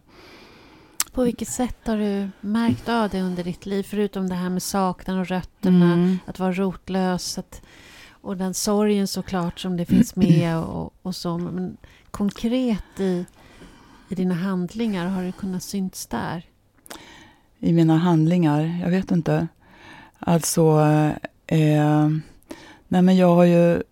[1.15, 3.83] På vilket sätt har du märkt av det under ditt liv?
[3.83, 7.61] Förutom det här med saknaden och rötterna, mm, att vara rotlös att,
[8.09, 11.37] och den sorgen såklart som det finns med och, och så.
[11.37, 11.77] Men
[12.11, 13.25] konkret i,
[14.09, 16.45] i dina handlingar, har det kunnat synts där?
[17.59, 19.47] i mina handlingar, jag vet inte.
[20.19, 20.79] Alltså,
[21.47, 22.09] eh,
[22.87, 23.83] nej men jag har ju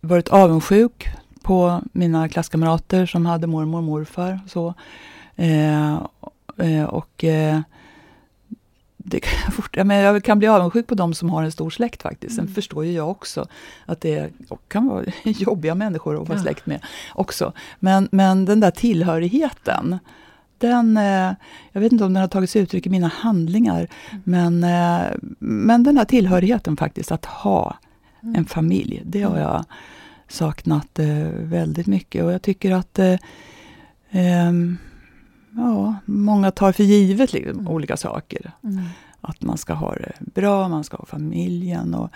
[0.00, 1.08] varit avundsjuk
[1.42, 4.40] på mina klasskamrater som hade mormor och morfar.
[4.44, 4.74] och Så.
[5.36, 6.06] Eh, eh,
[6.88, 7.60] och eh,
[8.96, 11.52] det kan jag, fort, ja, men jag kan bli avundsjuk på de som har en
[11.52, 12.34] stor släkt faktiskt.
[12.34, 12.54] Sen Mm.
[12.54, 13.46] förstår ju jag också
[13.86, 14.30] att det
[14.68, 16.42] kan vara jobbiga människor att vara Ja.
[16.42, 17.52] släkt med också.
[17.78, 19.98] Men, men den där tillhörigheten,
[20.58, 21.32] den, eh,
[21.72, 24.22] jag vet inte om den har tagit sig uttryck i mina handlingar, Mm.
[24.24, 25.06] men, eh,
[25.38, 27.76] men den här tillhörigheten faktiskt, att ha
[28.22, 28.34] Mm.
[28.34, 29.42] en familj, det har Mm.
[29.42, 29.64] jag
[30.28, 32.24] saknat eh, väldigt mycket.
[32.24, 33.16] Och jag tycker att eh,
[34.10, 34.78] ehm,
[35.56, 37.68] ja, många tar för givet liksom, Mm.
[37.68, 38.52] olika saker.
[38.64, 38.84] Mm.
[39.20, 41.94] Att man ska ha det bra, man ska ha familjen.
[41.94, 42.10] Och,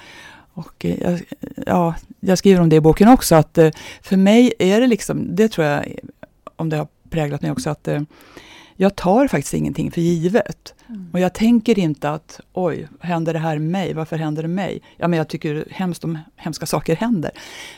[0.54, 1.22] och eh, jag-
[1.66, 3.70] ja, jag skriver om det i boken också, att eh,
[4.02, 5.94] för mig är det liksom, det tror jag,
[6.56, 8.02] om det har präglat mig också, att eh,
[8.76, 10.74] jag tar faktiskt ingenting för givet.
[10.88, 11.08] Mm.
[11.12, 13.94] Och jag tänker inte att oj, händer det här mig?
[13.94, 14.82] Varför händer det mig?
[14.96, 17.30] Ja, men jag tycker hemskt om hemska saker händer.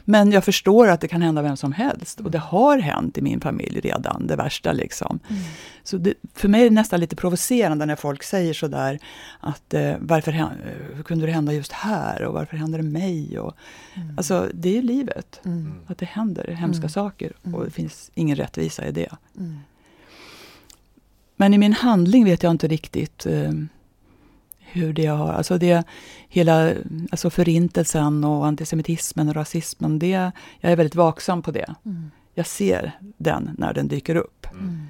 [0.05, 2.21] Men jag förstår att det kan hända vem som helst.
[2.21, 5.19] Och det har hänt i min familj redan, det värsta liksom.
[5.31, 5.43] Mm.
[5.83, 8.99] Så det, för mig är det nästan lite provocerande när folk säger sådär
[9.41, 10.51] att eh, varför hän-
[10.95, 13.39] hur kunde det hända just här och varför händer det mig?
[13.39, 13.57] Och,
[13.95, 14.15] Mm.
[14.19, 15.75] Alltså det är ju livet, Mm.
[15.87, 16.89] att det händer hemska Mm.
[16.89, 17.65] saker och Mm.
[17.65, 19.09] det finns ingen rättvisa i det.
[21.39, 21.51] Mm.
[21.51, 23.53] Men i min handling vet jag inte riktigt eh,
[24.59, 25.33] hur det har...
[25.33, 25.87] Alltså det,
[26.29, 26.73] hela
[27.11, 31.75] alltså förintelsen och antisemitismen och rasismen, det, jag är väldigt vaksam på det.
[31.85, 32.11] Mm.
[32.35, 34.47] Jag ser den när den dyker upp.
[34.53, 34.87] Mm.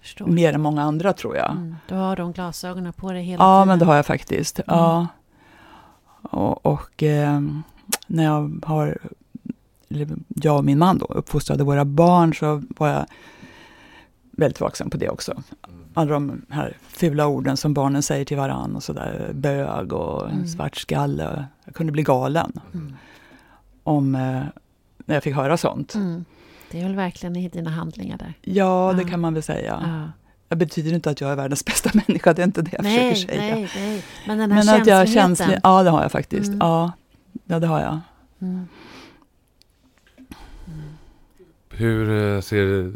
[0.00, 0.26] Förstår.
[0.26, 1.50] Mer än många andra tror jag.
[1.50, 1.76] Mm.
[1.88, 3.68] Du har de glasögonen på dig hela Ja, tiden.
[3.68, 4.58] men det har jag faktiskt.
[4.58, 4.64] Mm.
[4.80, 5.06] Ja.
[6.22, 7.40] Och, och eh,
[8.06, 8.98] när jag har,
[10.28, 13.06] jag och min man då, uppfostrade våra barn så var jag
[14.38, 15.42] väldigt vaksam på det också.
[15.94, 20.46] Alla de här fula orden som barnen säger till varann och sådär, bög och Mm.
[20.48, 21.44] svartskalle.
[21.64, 22.94] Jag kunde bli galen Mm.
[23.82, 24.20] om eh,
[25.06, 25.94] när jag fick höra sånt.
[25.94, 26.24] Mm.
[26.70, 28.34] Det är väl verkligen i dina handlingar där.
[28.42, 29.08] Ja, det Ja.
[29.08, 29.78] kan man väl säga.
[29.82, 30.10] Ja.
[30.48, 33.14] Det betyder inte att jag är världens bästa människa, det är inte det jag Nej,
[33.14, 33.54] försöker säga.
[33.54, 34.04] nej, nej.
[34.26, 35.36] Men den här Men att jag är känsligheten.
[35.36, 36.46] känslig, ja det har jag faktiskt.
[36.48, 36.58] Mm.
[36.60, 36.92] Ja,
[37.44, 37.98] ja, det har jag.
[38.40, 38.68] Mm.
[41.70, 42.92] Hur eh, ser,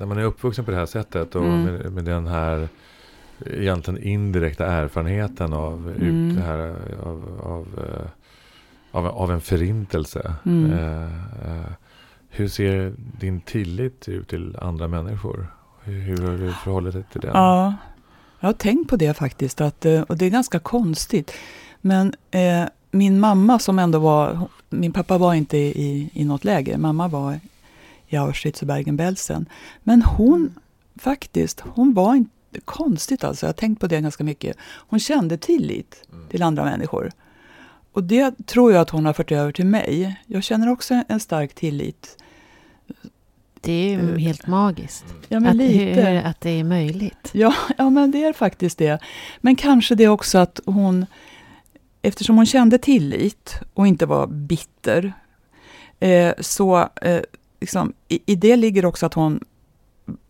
[0.00, 1.62] när man är uppvuxen på det här sättet och Mm.
[1.64, 2.68] med, med den här
[3.46, 6.30] egentligen indirekta erfarenheten av, Mm.
[6.30, 6.58] ut det här,
[7.02, 8.10] av, av, eh,
[8.98, 10.34] av, av en förintelse.
[10.46, 10.72] Mm.
[10.72, 11.02] Eh,
[11.52, 11.72] eh,
[12.28, 15.46] hur ser din tillit ut till andra människor?
[15.84, 17.30] Hur, hur har du förhållit dig till den?
[17.34, 17.74] Ja,
[18.40, 19.60] jag har tänkt på det faktiskt.
[19.60, 21.32] Att, eh, och det är ganska konstigt.
[21.80, 24.38] Men eh, min mamma som ändå var...
[24.72, 26.78] Min pappa var inte i, i något läger.
[26.78, 27.40] Mamma var
[28.10, 29.46] i Auschwitz och Bergen-Belsen.
[29.82, 30.54] Men hon
[30.96, 32.30] faktiskt, hon var inte...
[32.64, 34.56] Konstigt alltså, jag har tänkt på det ganska mycket.
[34.62, 36.28] Hon kände tillit Mm.
[36.28, 37.10] till andra människor.
[37.92, 40.20] Och det tror jag att hon har fört över till mig.
[40.26, 42.16] Jag känner också en stark tillit.
[43.60, 45.04] Det är ju Eh, helt magiskt.
[45.28, 46.00] Ja, men att, lite.
[46.02, 47.30] hur, att det är möjligt.
[47.32, 48.98] Ja, ja, men det är faktiskt det.
[49.40, 51.06] Men kanske det också att hon,
[52.02, 55.12] eftersom hon kände tillit och inte var bitter,
[56.00, 57.20] eh, så eh,
[57.60, 59.44] liksom, i, i det ligger också att hon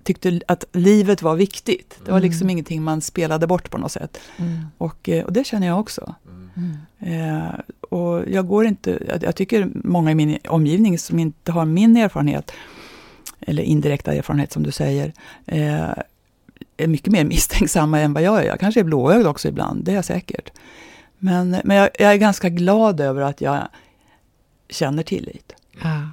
[0.03, 1.99] tyckte att livet var viktigt.
[2.05, 2.31] Det var Mm.
[2.31, 4.21] liksom ingenting man spelade bort på något sätt.
[4.37, 4.67] Mm.
[4.79, 6.15] Och, eh, och det känner jag också.
[6.57, 6.77] Mm.
[6.99, 7.55] Eh,
[7.91, 11.97] och jag går inte, jag, jag tycker många i min omgivning som inte har min
[11.97, 12.53] erfarenhet,
[13.41, 15.13] eller indirekta erfarenhet som du säger,
[15.47, 15.91] eh,
[16.77, 18.47] är mycket mer misstänksamma än vad jag är.
[18.47, 20.53] Jag kanske är blåögd också ibland, det är jag säkert.
[21.19, 23.69] Men, men jag, jag är ganska glad över att jag
[24.69, 25.53] känner tillit.
[25.83, 26.09] Ja.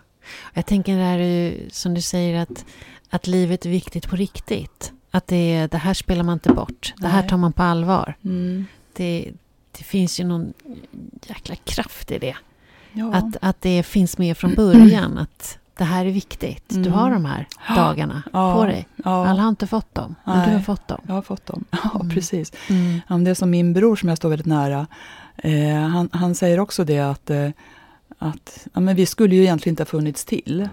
[0.53, 2.65] Jag tänker det här är som du säger att,
[3.09, 4.91] att livet är viktigt på riktigt.
[5.11, 6.93] Att det, det här spelar man inte bort.
[6.97, 8.15] Det här tar man på allvar.
[8.93, 9.31] Det,
[9.77, 10.53] det finns ju någon
[11.27, 12.35] jäkla kraft i det.
[12.93, 13.13] Ja.
[13.13, 15.17] Att, att det finns med från början.
[15.17, 16.63] Att det här är viktigt.
[16.69, 16.91] Du Mm.
[16.93, 18.55] har de här dagarna Ja.
[18.55, 18.87] på dig.
[19.05, 20.53] ja, Alla har inte fått dem, men du Nej.
[20.53, 21.01] har fått dem.
[21.07, 21.65] jag har fått dem.
[21.71, 22.09] Ja, Mm.
[22.09, 22.51] precis.
[22.69, 23.23] Mm.
[23.23, 24.87] Det är som min bror som jag står väldigt nära.
[25.37, 27.49] Eh, han, han säger också det att, eh,
[28.17, 30.69] att ja, men vi skulle ju egentligen inte ha funnits till.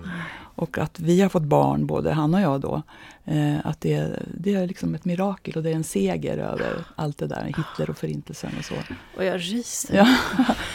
[0.56, 2.82] Och att vi har fått barn, både han och jag då.
[3.24, 7.18] Eh, att det, det är liksom ett mirakel och det är en seger över allt
[7.18, 8.74] det där, Hitler och förintelsen och så.
[9.16, 9.96] Och jag ryser.
[9.96, 10.16] Ja.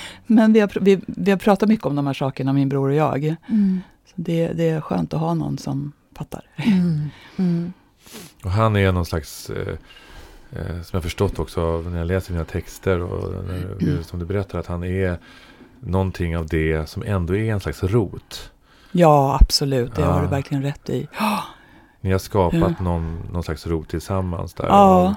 [0.28, 2.96] Men vi har, vi, vi har pratat mycket om de här sakerna, min bror och
[2.96, 3.26] jag.
[3.26, 3.82] Mm.
[4.06, 6.46] Så det, det är skönt att ha någon som fattar.
[6.56, 7.10] Mm.
[7.38, 7.74] Mm.
[8.44, 9.76] Och han är någon slags, eh,
[10.52, 14.60] eh, som jag förstått också när jag läser dina texter och när, som du berättar,
[14.60, 15.20] att han är
[15.80, 18.52] någonting av det som ändå är en slags rot.
[18.92, 19.96] Ja, absolut.
[19.96, 20.22] Det har Ja.
[20.22, 21.08] du verkligen rätt i.
[22.02, 22.84] Ni har skapat Ja.
[22.84, 24.66] någon, någon slags rot tillsammans där.
[24.68, 24.74] Ja.
[25.08, 25.14] Av,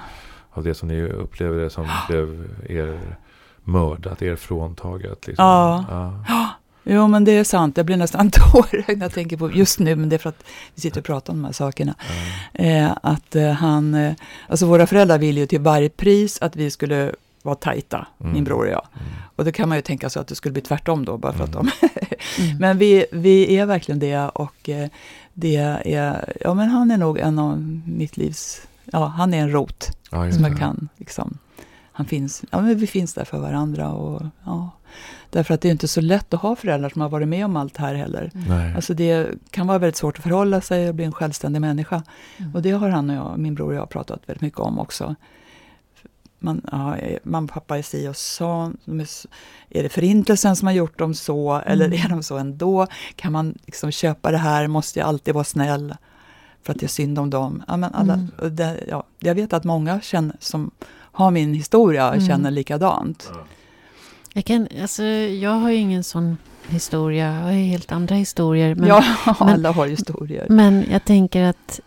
[0.51, 2.99] av det som ni upplever det som blev er
[3.63, 5.27] mördat, er fråntaget.
[5.27, 5.45] Liksom.
[5.45, 5.85] Ja.
[6.27, 6.49] ja.
[6.85, 7.77] Jo, men det är sant.
[7.77, 10.43] Jag blir nästan tårögd när jag tänker på just nu, men det är för att
[10.75, 11.95] vi sitter och pratar om de här sakerna.
[12.53, 12.63] ja.
[12.63, 14.13] Eh, att eh, han, eh,
[14.47, 18.33] alltså våra föräldrar ville ju till varje pris att vi skulle vara tajta, Mm.
[18.33, 18.87] min bror och jag.
[18.93, 19.07] Mm.
[19.35, 21.43] Och då kan man ju tänka sig att det skulle bli tvärtom då, bara för
[21.43, 21.65] att Mm.
[21.81, 21.87] de...
[22.43, 22.57] Mm.
[22.59, 24.89] men vi, vi är verkligen det och eh,
[25.33, 29.51] det är, ja men han är nog en av mitt livs, ja han är en
[29.51, 31.37] rot Ja, som jag kan liksom,
[31.91, 34.69] han finns, ja men vi finns där för varandra och ja.
[35.29, 37.55] Därför att det är inte så lätt att ha föräldrar som har varit med om
[37.55, 38.31] allt här heller.
[38.33, 38.75] Nej.
[38.75, 42.03] Alltså det kan vara väldigt svårt att förhålla sig och bli en självständig människa.
[42.37, 42.55] Mm.
[42.55, 45.15] Och det har han och jag, min bror och jag pratat väldigt mycket om också.
[46.43, 48.73] Man, ja, mamma och pappa är si och så.
[49.69, 51.63] Är, det förintelsen som har gjort dem så, mm.
[51.67, 52.87] eller är de så ändå?
[53.15, 54.67] Kan man liksom köpa det här?
[54.67, 55.95] Måste jag alltid vara snäll
[56.63, 57.63] för att det är synd om dem?
[57.67, 58.55] Ja, men alla, mm.
[58.55, 62.27] det, ja, jag vet att många känner, som har min historia mm.
[62.27, 63.31] känner likadant.
[64.33, 68.75] Jag, kan, alltså, jag har ju ingen sån historia, jag har helt andra historier.
[68.75, 69.03] Men, ja,
[69.39, 70.45] alla har historier.
[70.49, 71.79] Men jag tänker att,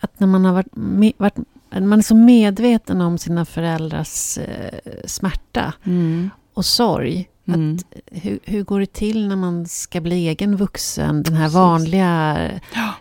[0.00, 1.36] att när man har varit, varit
[1.80, 6.30] man är så medveten om sina föräldrars eh, smärta mm.
[6.54, 7.28] och sorg.
[7.46, 7.76] Mm.
[7.76, 7.84] Att,
[8.22, 11.22] hur, hur, går det till när man ska bli egen vuxen?
[11.22, 11.54] Den här Precis.
[11.54, 12.50] vanliga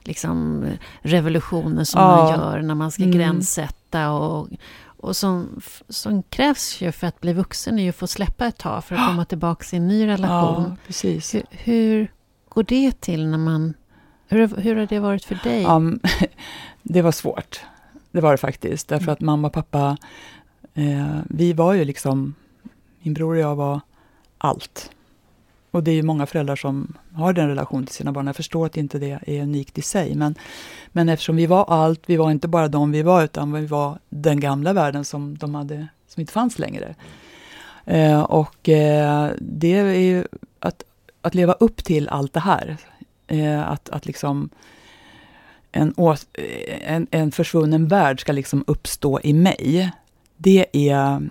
[0.04, 0.66] liksom,
[1.02, 2.18] revolutionen som ja.
[2.18, 3.18] man gör när man ska mm.
[3.18, 4.12] gränssätta.
[4.12, 4.50] Och,
[5.04, 8.58] och som, som krävs ju för att bli vuxen är ju att få släppa ett
[8.58, 10.64] tag för att komma tillbaka i en ny relation.
[10.70, 11.34] Ja, precis.
[11.34, 12.12] Hur, hur
[12.50, 13.74] går det till när man...
[14.28, 15.66] Hur, hur har det varit för dig?
[15.66, 16.00] Um,
[16.84, 17.62] det var svårt.
[18.14, 18.88] Det var det faktiskt.
[18.88, 19.98] Därför att mamma och pappa,
[20.74, 22.36] eh, vi var ju liksom,
[23.02, 23.82] min bror och jag var
[24.38, 24.92] allt.
[25.72, 28.28] Och det är ju många föräldrar som har den relationen till sina barn.
[28.28, 30.16] Jag förstår att inte det är unikt i sig.
[30.16, 30.36] Men,
[30.88, 34.00] men eftersom vi var allt, vi var inte bara de vi var, utan vi var
[34.10, 36.96] den gamla världen som de hade, som inte fanns längre.
[37.86, 40.28] Eh, och eh, det är ju
[40.60, 40.84] att,
[41.22, 42.78] att leva upp till allt det här.
[43.28, 44.50] Eh, att, att liksom
[45.74, 45.94] en,
[46.82, 49.92] en, en försvunnen värld ska liksom uppstå i mig.
[50.38, 51.30] Det är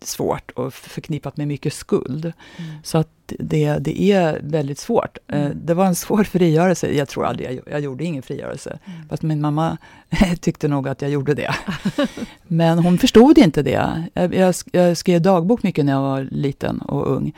[0.00, 2.24] svårt och förknippat med mycket skuld.
[2.56, 2.70] Mm.
[2.82, 5.18] Så att det, det är väldigt svårt.
[5.28, 5.58] Eh, mm.
[5.64, 6.92] Det var en svår frigörelse.
[6.92, 8.78] Jag tror aldrig jag, jag gjorde ingen frigörelse.
[8.84, 9.08] Mm.
[9.08, 9.78] Fast min mamma
[10.40, 11.54] tyckte nog att jag gjorde det.
[12.46, 14.08] Men hon förstod inte det.
[14.14, 17.32] Jag, jag, jag, skrev dagbok mycket när jag var liten och ung.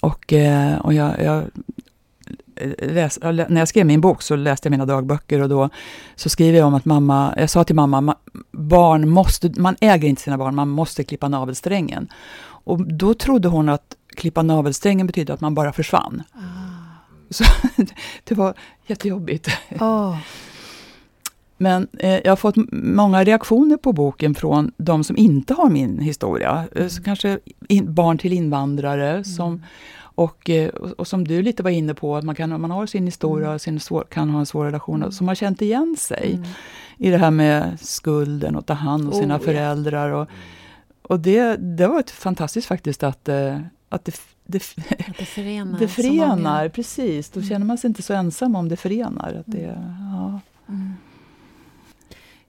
[0.00, 1.44] Och, eh, och jag, jag
[2.78, 5.70] läs, när jag skrev min bok så läste jag mina dagböcker och då
[6.16, 8.16] så skriver jag om att mamma, jag sa till mamma,
[8.50, 12.08] barn måste, man äger inte sina barn, man måste klippa navelsträngen.
[12.40, 16.22] Och då trodde hon att klippa navelsträngen betydde att man bara försvann.
[16.32, 16.38] Ah.
[17.30, 17.44] Så
[18.24, 18.54] det var
[18.86, 19.48] jättejobbigt.
[19.80, 20.16] Oh.
[21.56, 25.98] Men eh, jag har fått många reaktioner på boken från de som inte har min
[25.98, 26.68] historia.
[26.76, 26.88] Mm.
[27.04, 29.24] kanske in, barn till invandrare mm.
[29.24, 29.62] som
[30.18, 32.86] och, eh, och, och, som du lite var inne på, att man, kan, man har
[32.86, 35.12] sin historia och sin svår, kan ha en svår relation, mm.
[35.12, 36.48] som har känt igen sig mm.
[36.98, 40.10] i det här med skulden och ta hand om sina oh, föräldrar.
[40.10, 40.28] Och,
[41.02, 44.62] och det, det var ett fantastiskt faktiskt att, eh, att det, det,
[45.08, 45.78] att det förenar.
[45.80, 47.30] Det förenar, precis.
[47.30, 47.48] Då mm.
[47.48, 49.34] känner man sig inte så ensam om det förenar.
[49.40, 49.82] Att det, mm.
[50.12, 50.40] ja.
[50.68, 50.94] Mm.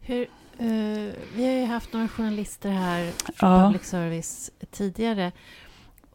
[0.02, 3.66] Hur, uh, vi har ju haft några journalister här från ja.
[3.66, 5.32] public service tidigare.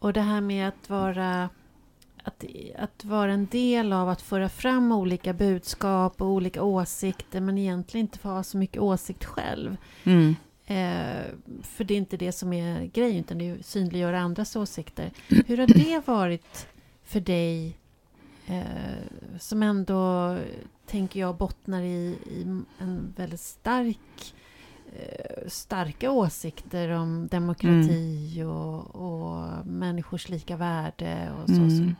[0.05, 1.49] Och det här med att vara
[2.23, 7.57] att, att vara en del av att föra fram olika budskap och olika åsikter men
[7.57, 9.77] egentligen inte få ha så mycket åsikt själv.
[10.03, 10.35] Mm.
[10.65, 11.23] Eh,
[11.63, 15.11] för det är inte det som är grejen, utan det är att synliggöra andras åsikter.
[15.27, 16.67] Hur har det varit
[17.03, 17.77] för dig
[18.47, 20.37] eh, som ändå,
[20.85, 22.41] tänker jag, bottnar i, i
[22.79, 24.33] en väldigt stark
[25.47, 28.49] starka åsikter om demokrati mm.
[28.49, 31.61] och, och människors lika värde och så.
[31.61, 31.95] Mm.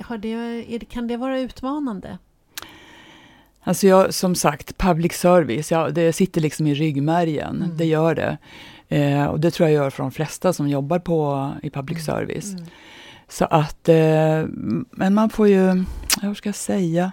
[0.00, 0.16] så.
[0.16, 0.32] Det,
[0.74, 2.18] är, kan det vara utmanande?
[3.60, 7.62] Alltså jag, som sagt, public service, ja, det sitter liksom i ryggmärgen.
[7.62, 7.76] Mm.
[7.76, 8.38] Det gör det.
[8.88, 12.18] Eh, och det tror jag gör för de flesta som jobbar på, i public mm.
[12.18, 12.52] service.
[12.52, 12.66] Mm.
[13.28, 14.44] Så att, eh,
[14.90, 15.84] men man får ju,
[16.22, 17.12] hur ska jag säga?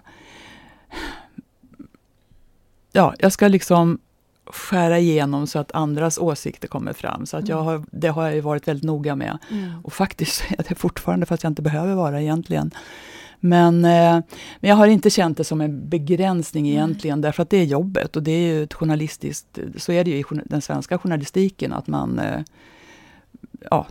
[2.95, 3.99] Ja, jag ska liksom
[4.45, 7.25] skära igenom så att andras åsikter kommer fram.
[7.25, 7.65] Så att jag mm.
[7.65, 9.37] har, det har jag varit väldigt noga med.
[9.51, 9.71] Mm.
[9.83, 12.71] Och faktiskt är det fortfarande, fast jag inte behöver vara egentligen.
[13.39, 14.19] Men, eh,
[14.59, 17.21] men jag har inte känt det som en begränsning egentligen, mm.
[17.21, 20.17] därför att det är jobbet och det är ju ett journalistiskt, så är det ju
[20.17, 22.41] i den svenska journalistiken, att man, eh,
[23.71, 23.87] ja,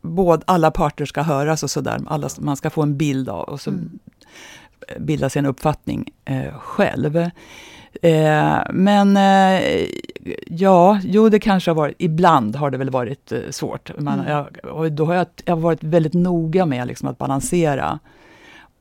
[0.00, 3.70] både, alla parter ska höras och sådär, man ska få en bild av och så
[3.70, 3.98] mm.
[4.98, 7.16] Bilda sig en uppfattning eh, själv.
[8.02, 9.86] Eh, men eh,
[10.46, 13.90] ja, jo det kanske har varit, ibland har det väl varit eh, svårt.
[13.98, 14.30] Man, mm.
[14.30, 17.98] jag, och då har jag, jag har varit väldigt noga med liksom, att balansera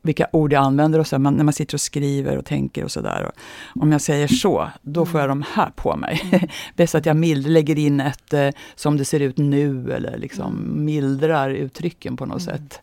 [0.02, 2.92] vilka ord jag använder och så, man, när man sitter och skriver och tänker och
[2.92, 3.32] sådär.
[3.76, 6.22] Om jag säger så, då får jag de här på mig.
[6.32, 6.48] Mm.
[6.76, 10.46] Bäst att jag mild, lägger in ett eh, som det ser ut nu eller liksom
[10.46, 10.86] mm.
[10.86, 12.58] mildrar uttrycken på något mm.
[12.58, 12.80] sätt.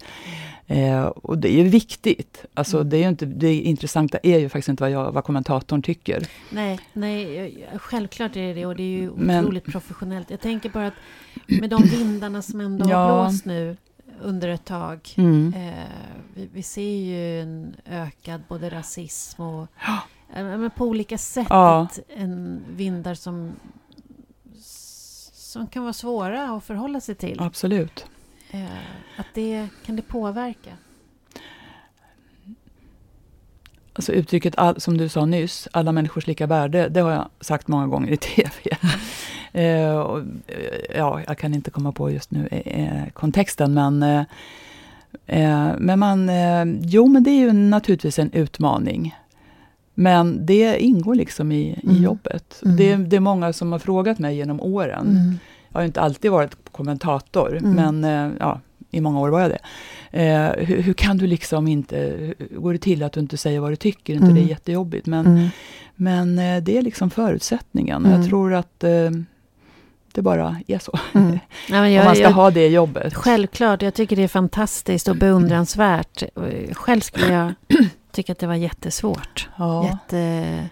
[0.67, 2.45] Eh, och det är ju viktigt.
[2.55, 2.89] Alltså, mm.
[2.89, 6.27] det, är ju inte, det intressanta är ju faktiskt inte vad, jag, vad kommentatorn tycker.
[6.51, 10.31] Nej, nej, självklart är det det och det är ju otroligt Men, professionellt.
[10.31, 10.95] Jag tänker bara att
[11.47, 12.97] med de vindarna som ändå ja.
[12.97, 13.77] har blåst nu
[14.23, 15.01] under ett tag.
[15.17, 15.55] Mm.
[15.57, 15.85] Eh,
[16.35, 20.01] vi, vi, ser ju en ökad både rasism och ja.
[20.41, 21.89] eh, på olika sätt ja.
[22.17, 23.53] en vindar som
[25.57, 27.41] som kan vara svåra att förhålla sig till.
[27.41, 28.07] Absolut.
[28.51, 28.65] Eh,
[29.17, 30.71] att det, kan det påverka?
[33.93, 37.69] Alltså uttrycket, all, som du sa nyss, alla människors lika värde, det har jag sagt
[37.69, 38.53] många gånger i TV.
[39.53, 44.25] eh, och, eh, ja, jag kan inte komma på just nu eh, kontexten, men eh,
[45.27, 49.15] eh men man, eh, jo men det är ju naturligtvis en utmaning.
[49.99, 51.97] Men det ingår liksom i, mm.
[51.97, 52.63] i jobbet.
[52.65, 52.77] Mm.
[52.77, 55.07] Det, det, är många som har frågat mig genom åren.
[55.09, 55.39] Mm.
[55.77, 58.01] Har inte alltid varit kommentator, mm.
[58.01, 58.61] men ja,
[58.91, 59.59] i många år var jag det.
[60.11, 61.97] Eh, hur, hur, kan du liksom inte,
[62.39, 64.15] hur går det till att du inte säger vad du tycker?
[64.15, 64.35] inte mm.
[64.35, 65.07] det är jättejobbigt?
[65.07, 65.49] Men, mm.
[65.95, 68.07] men eh, det är liksom förutsättningen.
[68.07, 68.21] Mm.
[68.21, 69.11] Jag tror att eh,
[70.13, 70.99] det bara är så.
[71.15, 71.39] Mm.
[71.69, 73.15] Ja, jag, Om man ska jag, ha det jobbet.
[73.15, 76.23] Självklart, jag tycker det är fantastiskt och beundransvärt.
[76.73, 77.55] Själv skulle jag
[78.13, 79.49] tycka att det var jättesvårt.
[79.57, 79.85] Ja.
[79.85, 80.69] Jätte,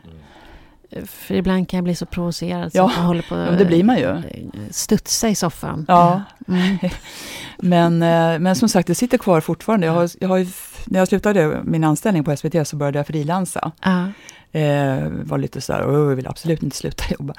[1.07, 3.84] för ibland kan jag bli så provocerad så ja, jag håller på att det blir
[3.84, 4.22] man ju.
[4.70, 5.84] studsa i soffan.
[5.88, 6.22] Ja.
[6.49, 6.78] Mm.
[7.59, 9.86] men, eh, men som sagt, det sitter kvar fortfarande.
[9.86, 10.47] Jag har, jag har,
[10.90, 13.72] när jag slutade min anställning på SVT så började jag frilansa.
[13.82, 14.07] Ja.
[14.55, 17.34] Eh, var lite sådär, och jag vill absolut inte sluta jobba.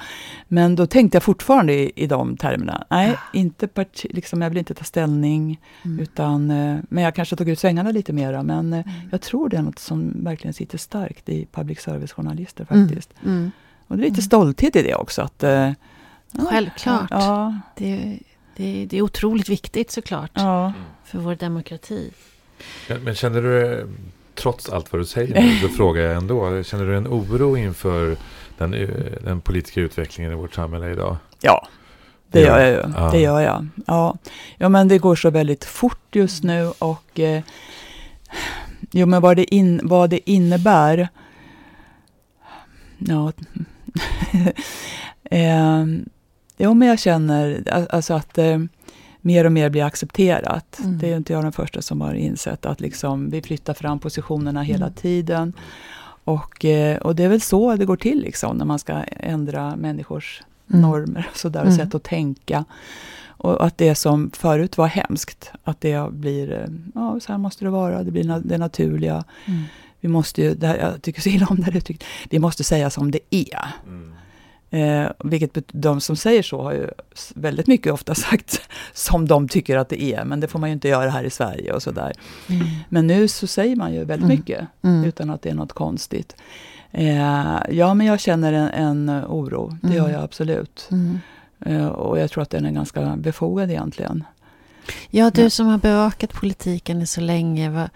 [0.48, 2.86] Men då tänkte jag fortfarande i, i de termerna.
[2.90, 3.18] Nej, ja.
[3.32, 5.60] inte parti, liksom, jag vill inte ta ställning.
[5.84, 6.00] Mm.
[6.00, 8.42] Utan, eh, men jag kanske tog ut svängarna lite mera.
[8.42, 9.08] Men eh, mm.
[9.10, 12.88] jag tror det är något som verkligen sitter starkt i public service-journalister mm.
[12.88, 13.14] faktiskt.
[13.24, 13.50] Mm.
[13.86, 14.22] Och det är lite mm.
[14.22, 15.22] stolthet i det också.
[15.22, 15.72] Att, eh,
[16.50, 17.10] Självklart.
[17.10, 17.58] Ja.
[17.76, 18.18] Det,
[18.56, 20.30] det, det, är otroligt viktigt såklart.
[20.34, 20.72] Ja.
[21.04, 22.10] För vår demokrati.
[23.04, 23.88] Men känner du
[24.36, 26.62] trots allt vad du säger nu, så frågar jag ändå.
[26.62, 28.16] Känner du en oro inför
[28.58, 28.70] den,
[29.24, 31.16] den politiska utvecklingen i vårt samhälle idag?
[31.40, 31.68] Ja,
[32.30, 32.92] det gör jag ju.
[32.96, 33.10] Ja.
[33.12, 33.66] Det gör jag.
[33.86, 34.16] Ja.
[34.56, 37.42] ja, men det går så väldigt fort just nu och eh,
[38.90, 41.08] jo, men vad det, in, vad det innebär.
[42.98, 43.32] Ja,
[45.30, 45.84] eh,
[46.56, 48.58] jo, men jag känner alltså att eh,
[49.26, 50.78] mer och mer blir accepterat.
[50.78, 50.98] Mm.
[50.98, 54.62] Det är inte jag den första som har insett att liksom, vi flyttar fram positionerna
[54.62, 54.94] hela mm.
[54.94, 55.52] tiden.
[56.24, 59.76] Och, eh, och det är väl så det går till liksom, när man ska ändra
[59.76, 60.82] människors mm.
[60.82, 61.78] normer och, sådär, och mm.
[61.78, 62.64] sätt att tänka.
[63.26, 67.64] Och att det som förut var hemskt, att det blir, eh, ja så här måste
[67.64, 69.24] det vara, det blir det naturliga.
[69.44, 69.62] Mm.
[70.00, 72.64] Vi måste ju, det här, jag tycker så illa om det här uttrycket, vi måste
[72.64, 73.66] säga som det är.
[73.86, 74.14] Mm.
[74.76, 76.88] Eh, vilket de som säger så har ju
[77.34, 78.60] väldigt mycket ofta sagt
[78.92, 81.30] som de tycker att det är, men det får man ju inte göra här i
[81.30, 82.12] Sverige och sådär.
[82.48, 82.66] Mm.
[82.88, 84.36] Men nu så säger man ju väldigt mm.
[84.36, 85.04] mycket, mm.
[85.04, 86.36] utan att det är något konstigt.
[86.90, 90.12] Eh, ja, men jag känner en, en oro, det gör mm.
[90.12, 90.88] jag absolut.
[90.90, 91.18] Mm.
[91.60, 94.24] Eh, och jag tror att den är ganska befogad egentligen.
[95.10, 97.88] Ja, du som har bevakat politiken så länge, vad,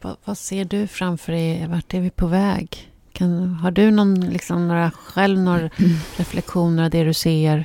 [0.00, 1.66] vad, vad ser du framför dig?
[1.66, 2.87] Vart är vi på väg?
[3.18, 5.70] Kan, har du någon, liksom, några, själv några mm.
[6.16, 7.64] reflektioner av det du ser?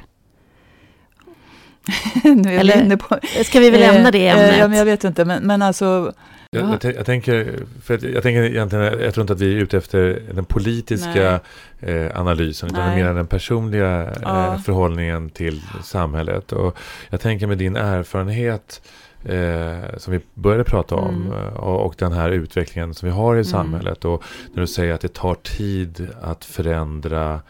[2.24, 3.20] nu är Eller, inne på...
[3.46, 4.52] Ska vi väl lämna det ämnet?
[4.52, 6.14] Eh, ja, men jag vet inte, men, men alltså...
[6.52, 9.78] Jag, jag, jag, tänker, för jag tänker egentligen, jag tror inte att vi är ute
[9.78, 11.40] efter den politiska
[11.80, 13.04] eh, analysen, utan Nej.
[13.04, 14.62] mer den personliga eh, ja.
[14.66, 16.52] förhållningen till samhället.
[16.52, 16.78] Och
[17.10, 18.82] jag tänker med din erfarenhet
[19.26, 21.32] eh, som vi började prata om mm.
[21.32, 23.46] Eh, och, och, den här utvecklingen som vi har i mm.
[23.46, 24.06] samhället.
[24.06, 27.42] Och när du säger att det tar tid att förändra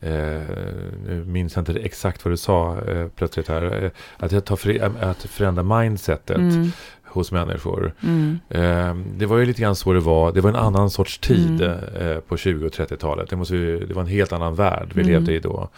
[0.00, 0.42] Eh,
[1.06, 3.84] nu minns jag inte exakt vad du sa eh, plötsligt här.
[3.84, 6.70] Eh, att, det tar för, att förändra mindsetet mm.
[7.04, 7.94] hos människor.
[8.02, 8.38] Mm.
[8.48, 10.32] Eh, det var ju lite grann så det var.
[10.32, 11.78] Det var en annan sorts tid mm.
[12.00, 13.30] Eh, på 20 och 30-talet.
[13.30, 15.12] Det, det var en helt annan värld vi mm.
[15.12, 15.68] levde i då.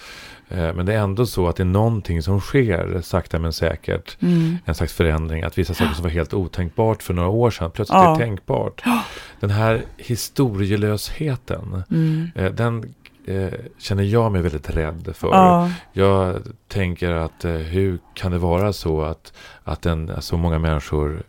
[0.49, 4.17] Eh, men det är ändå så att det är någonting som sker sakta men säkert.
[4.23, 4.59] Mm.
[4.65, 5.43] En slags förändring.
[5.43, 8.15] Att vissa saker som var helt otänkbart för några år sedan plötsligt ja.
[8.15, 8.83] är tänkbart.
[9.41, 11.83] Den här historielösheten.
[11.91, 12.31] Mm.
[12.35, 12.95] Eh, den
[13.27, 15.29] eh, känner jag mig väldigt rädd för.
[15.29, 15.71] Ja.
[15.93, 19.33] Jag tänker att hur kan det vara så att,
[19.65, 21.23] att en, så många människor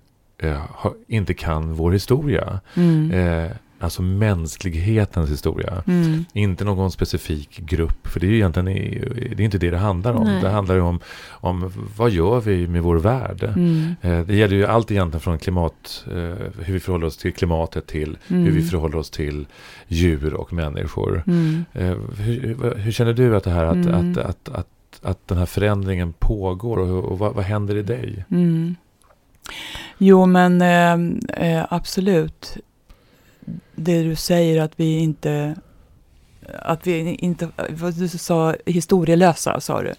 [1.07, 2.59] inte kan vår historia.
[2.73, 3.49] Mm.
[3.79, 5.83] Alltså mänsklighetens historia.
[5.87, 6.25] Mm.
[6.33, 8.07] Inte någon specifik grupp.
[8.07, 10.27] För det är egentligen det är inte det det handlar om.
[10.27, 10.41] Nej.
[10.41, 10.99] Det handlar ju om,
[11.29, 13.43] om vad gör vi med vår värld.
[13.43, 13.95] Mm.
[14.01, 16.13] Eh, det gäller ju allt egentligen från klimat, eh,
[16.63, 18.43] hur vi förhåller oss till klimatet till mm.
[18.43, 19.47] hur vi förhåller oss till
[19.87, 21.23] djur och människor.
[21.27, 21.65] Mm.
[21.73, 24.11] Eh, hur, hur, känner du att det här att, mm.
[24.11, 24.67] att, att, att,
[25.01, 28.25] att, den här förändringen pågår och, och vad, vad händer i dig?
[28.31, 28.75] Mm.
[29.97, 32.57] Jo men eh, absolut
[33.75, 35.55] det du säger att vi inte,
[36.59, 39.93] att vi inte, vad du sa, historielösa sa du.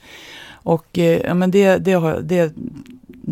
[0.62, 2.54] Och eh, ja, men det, det, har, det,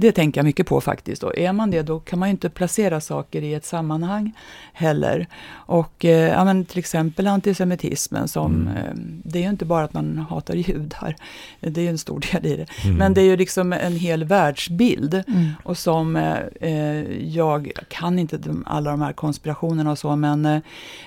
[0.00, 1.22] det tänker jag mycket på faktiskt.
[1.22, 4.32] Och är man det, då kan man ju inte placera saker i ett sammanhang
[4.72, 5.26] heller.
[5.50, 8.76] Och eh, ja, men till exempel antisemitismen, som, Mm.
[8.76, 8.92] eh,
[9.24, 11.16] det är ju inte bara att man hatar judar,
[11.60, 12.66] det är ju en stor del i det.
[12.84, 12.96] Mm.
[12.96, 15.14] Men det är ju liksom en hel världsbild.
[15.14, 15.50] Mm.
[15.64, 20.46] Och som eh, eh, jag kan inte de, alla de här konspirationerna och så, men
[20.46, 20.60] eh,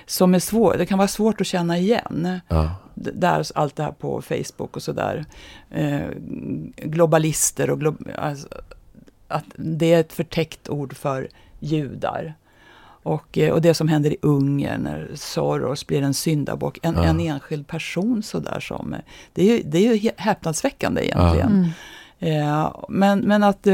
[0.06, 2.40] som är svår, det kan vara svårt att känna igen.
[2.48, 2.74] Ja.
[2.94, 5.24] Där, allt det här på Facebook och sådär.
[5.70, 6.00] Eh,
[6.76, 8.48] globalister och glo alltså,
[9.32, 11.28] att det är ett förtäckt ord för
[11.60, 12.34] judar.
[13.04, 16.78] Och, eh, och det som händer i Ungern när Soros blir en syndabock.
[16.82, 17.04] En, Ja.
[17.04, 18.92] en enskild person sådär som...
[18.94, 19.00] eh,
[19.32, 21.72] Det är ju, det är ju hä- häpnadsväckande egentligen.
[22.20, 22.42] Mm.
[22.42, 23.66] Eh, men, men att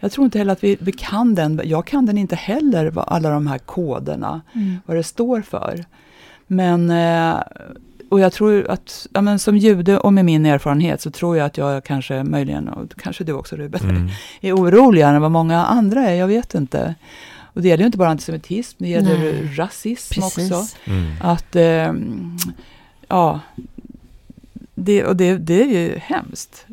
[0.00, 1.60] jag tror inte heller att vi, vi kan den.
[1.64, 4.76] Jag kan den inte heller, alla de här koderna, Mm.
[4.86, 5.84] vad det står för.
[6.46, 7.36] Men, eh,
[8.14, 11.46] och jag tror att, ja, men som jude och med min erfarenhet så tror jag
[11.46, 14.08] att jag kanske möjligen, och kanske du också Ruben, Mm.
[14.40, 16.94] är oroligare än vad många andra är, jag vet inte.
[17.42, 19.54] Och det gäller ju inte bara antisemitism, det gäller Nej.
[19.56, 20.40] rasism också.
[20.40, 20.76] Precis.
[20.84, 21.12] Mm.
[21.20, 21.92] Att, eh,
[23.08, 23.40] ja,
[24.74, 26.66] det, och det, det är ju hemskt.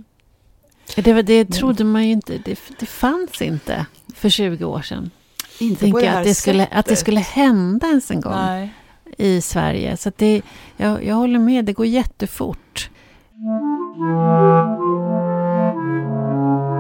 [0.96, 3.86] Det, det trodde man ju inte, det, det fanns inte
[4.16, 5.12] för 20 år sedan.
[5.60, 8.74] Inte Tänker jag att det, skulle, att det skulle hända ens en gång Nej.
[9.18, 9.98] I Sverige.
[9.98, 10.42] Så det,
[10.78, 12.90] jag, jag håller med, det går jättefort.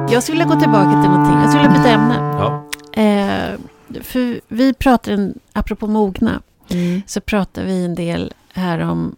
[0.10, 2.16] Jag skulle vilja gå tillbaka till någonting, jag skulle vilja byta ämne.
[2.40, 2.64] Ja.
[3.02, 3.60] Eh,
[4.04, 7.02] för vi pratar, en, apropå mogna, Mm.
[7.08, 9.16] så pratar vi en del här om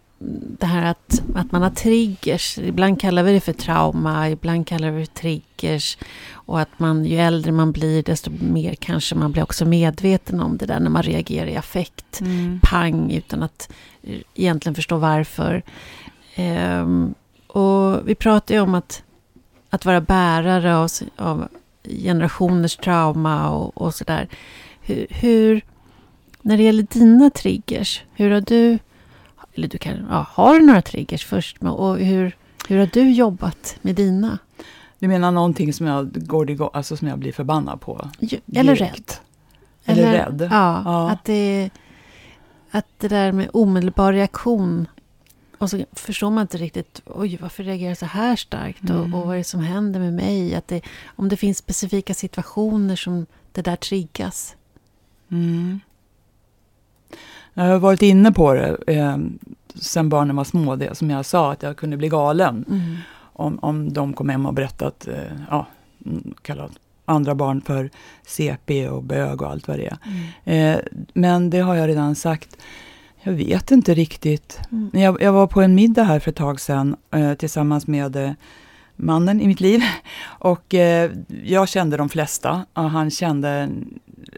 [0.60, 2.58] det här att, att man har triggers.
[2.58, 5.98] Ibland kallar vi det för trauma, ibland kallar vi det för triggers.
[6.32, 10.58] Och att man, ju äldre man blir, desto mer kanske man blir också medveten om
[10.58, 12.22] det där när man reagerar i affekt.
[12.22, 12.60] Mm.
[12.64, 13.74] Pang, utan att
[14.36, 15.64] egentligen förstå varför.
[16.36, 17.14] Ehm,
[17.48, 19.04] och vi pratar ju om att,
[19.70, 21.48] att vara bärare av, av
[21.84, 24.28] generationers trauma och, och sådär.
[24.82, 25.62] Hur, hur,
[26.42, 28.80] när det gäller dina triggers, hur har du,
[29.56, 31.58] eller du kan, ja, har du några triggers först?
[31.62, 32.36] Och hur,
[32.68, 34.38] hur har du jobbat med dina?
[34.99, 38.10] Du menar någonting som jag går alltså som jag blir förbannad på?
[38.56, 39.22] Eller direkt?
[39.86, 39.97] rädd?
[39.97, 40.47] Eller rädd?
[40.51, 41.10] Ja, Ja.
[41.10, 41.70] Att, det,
[42.72, 44.88] att det där med omedelbar reaktion.
[45.58, 48.84] Och så förstår man inte riktigt, oj varför reagerar jag så här starkt?
[48.84, 49.14] Och, Mm.
[49.14, 50.56] och vad är det som händer med mig?
[50.56, 54.56] Att det, om det finns specifika situationer som det där triggas.
[55.32, 55.80] Mm.
[57.54, 59.18] Jag har varit inne på det eh,
[59.76, 62.95] sen barnen var små, det som jag sa, att jag kunde bli galen Mm.
[63.36, 65.66] om, om de kom hem och berättat, eh, ja,
[66.06, 66.72] mm, kallat
[67.06, 67.89] andra barn för
[68.26, 69.97] CP och bög och allt vad det är.
[70.45, 70.76] Mm.
[70.76, 70.80] Eh,
[71.14, 72.58] men det har jag redan sagt.
[73.26, 74.60] Jag vet inte riktigt.
[74.72, 74.89] Mm.
[74.93, 78.32] Jag, jag var på en middag här för ett tag sedan eh, tillsammans med eh,
[79.04, 79.82] mannen i mitt liv.
[80.26, 81.12] Och eh,
[81.43, 83.70] jag kände de flesta och han kände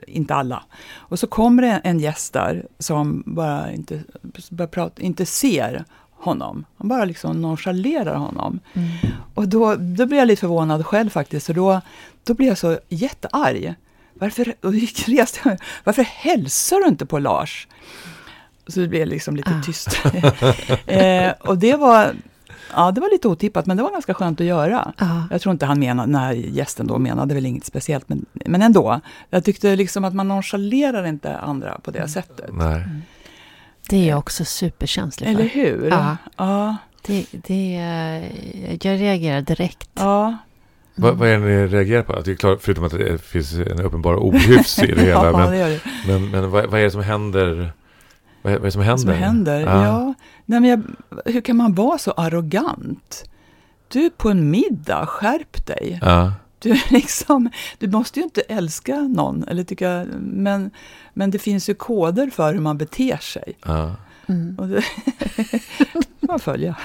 [0.08, 0.64] inte alla.
[0.94, 4.04] Och så kommer det en gäst där som bara inte,
[4.50, 6.66] bara prata, inte ser honom.
[6.78, 8.60] Han bara liksom nonchalerar honom.
[8.74, 8.90] Mm.
[9.34, 11.50] Och då, då blev jag lite förvånad själv faktiskt.
[11.50, 11.82] Och då,
[12.24, 13.76] då blev jag så jättearg.
[14.14, 14.74] Varför, och
[15.08, 15.58] reste jag.
[15.84, 17.68] Varför hälsar du inte på Lars?
[18.68, 19.64] Så det blev liksom lite Ah.
[19.64, 20.00] tyst.
[20.86, 22.16] eh, och det var,
[22.74, 24.94] ja, det var lite otippat, men det var ganska skönt att göra.
[24.98, 25.24] Ja.
[25.32, 28.62] Jag tror inte han menade, den här gästen då menade väl inget speciellt, men, men
[28.62, 29.00] ändå.
[29.30, 32.50] Jag tyckte liksom att man nonchalerar inte andra på det sättet.
[32.54, 32.84] Nej.
[33.90, 35.36] Det är jag också superkänslig för.
[35.42, 35.88] Eller hur?
[35.90, 36.18] Ja.
[36.38, 36.76] Ja.
[37.08, 39.90] Det, det, eh, jag reagerar direkt.
[39.94, 40.38] ja.
[40.98, 42.22] Vad, vad är det ni reagerar på?
[42.22, 45.26] Det är klart, förutom att det finns en uppenbar ohyfs i det hela.
[45.26, 45.80] ja, men det det.
[46.08, 47.72] men, men vad, vad är det som händer?
[48.46, 49.04] Vad är, vad är det som händer?
[49.14, 49.60] som händer.
[49.60, 50.14] Ja.
[50.46, 50.82] Nej, men jag,
[51.34, 53.24] hur kan man vara så arrogant?
[53.88, 56.00] Du är på en middag, skärp dig.
[56.02, 56.34] Ja.
[56.60, 60.72] Du, liksom, du måste ju inte älska någon, eller tycka, men,
[61.14, 63.54] men det finns ju koder för hur man beter sig.
[63.66, 63.96] Ja.
[64.28, 64.60] Mm.
[64.60, 64.84] Och det
[66.20, 66.76] man följa.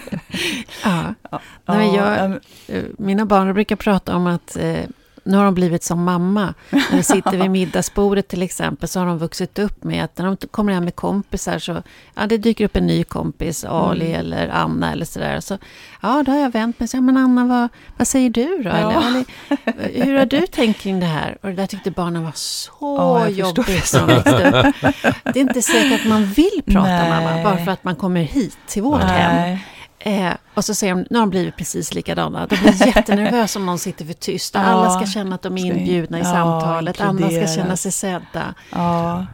[0.85, 1.15] Ja.
[1.31, 2.39] Ja, Nej, jag- ja,
[2.75, 4.85] Eh, Mina barn brukar prata om att eh,
[5.31, 6.55] nu har de blivit som mamma.
[6.71, 10.25] När de sitter vid middagsbordet till exempel så har de vuxit upp med att när
[10.27, 11.83] de kommer hem med kompisar så
[12.15, 14.21] ja, det dyker upp en ny kompis, Ali Mm.
[14.21, 15.41] eller Anna eller sådär.
[15.41, 15.59] Så,
[16.03, 18.71] ja, då har jag vänt mig och sagt, men Anna, vad, vad säger du då?
[18.71, 18.77] Ja.
[18.77, 19.25] Eller, Ali,
[20.05, 21.39] hur har du tänkt kring det här?
[21.43, 24.95] Och det där tyckte barnen var så Ja, jobbigt när de växte upp.
[25.25, 27.11] Det är inte säkert att man vill prata Nej.
[27.11, 29.59] mamma bara för att man kommer hit till vårt hem.
[30.01, 32.47] Eh, och så säger de, nu har de blivit precis likadana.
[32.47, 34.55] De blir jättenervösa om någon sitter för tyst.
[34.55, 37.01] Ja, alla ska känna att de är inbjudna i ja, samtalet.
[37.01, 38.55] Andra ska känna sig sedda.
[38.71, 39.27] Ja,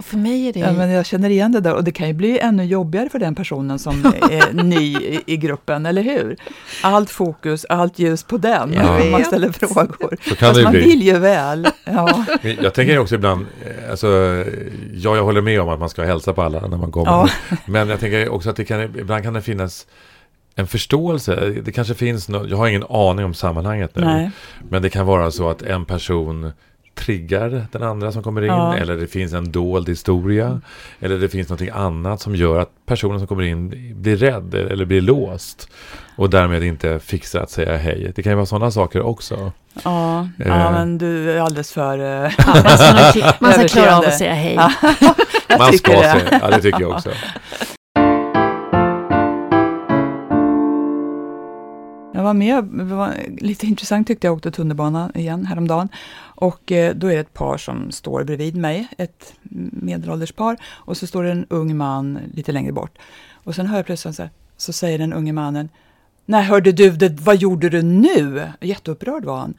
[0.00, 0.60] För mig är det...
[0.60, 3.18] Ja, men jag känner igen det där och det kan ju bli ännu jobbigare för
[3.18, 6.36] den personen som är ny i, i gruppen, eller hur?
[6.82, 10.16] Allt fokus, allt ljus på den, om man ställer frågor.
[10.28, 10.80] Så kan Fast det man bli.
[10.84, 11.68] vill ju väl.
[11.84, 12.24] Ja,
[12.62, 14.06] Jag tänker också ibland, eh, alltså,
[14.94, 17.10] ja, jag håller med om att man ska hälsa på alla när man kommer.
[17.12, 17.28] Ja.
[17.66, 19.86] Men jag tänker också att det kan, ibland kan det finnas
[20.54, 21.54] en förståelse.
[21.64, 24.04] Det kanske finns något, jag har ingen aning om sammanhanget nu.
[24.04, 24.30] nej.
[24.70, 26.52] Men det kan vara så att en person
[26.94, 28.48] triggar den andra som kommer in.
[28.48, 28.76] Ja.
[28.76, 30.60] Eller det finns en dold historia.
[31.00, 33.68] Eller det finns något annat som gör att personen som kommer in
[34.02, 35.68] blir rädd eller blir låst.
[36.16, 38.12] Och därmed inte fixar att säga hej.
[38.14, 39.52] Det kan ju vara sådana saker också.
[39.84, 40.48] Ja, Eh.
[40.48, 41.98] ja, men du är alldeles för...
[42.24, 42.30] eh,
[43.14, 44.56] Ja, man ska, klara av att säga hej.
[45.58, 45.98] Man ska det.
[46.02, 47.10] säga, ja det tycker jag också.
[52.22, 55.88] Jag var med, det var lite intressant tyckte jag, åkte tunnelbana igen häromdagen.
[56.20, 59.34] Och eh, då är det ett par som står bredvid mig, ett
[59.72, 60.56] medelålders par.
[60.64, 62.98] Och så står det en ung man lite längre bort.
[63.32, 65.68] Och sen hör jag plötsligt så här, så säger den unge mannen,
[66.24, 68.52] Nej, hörde du, det, vad gjorde du nu?
[68.60, 69.54] Jätteupprörd var han.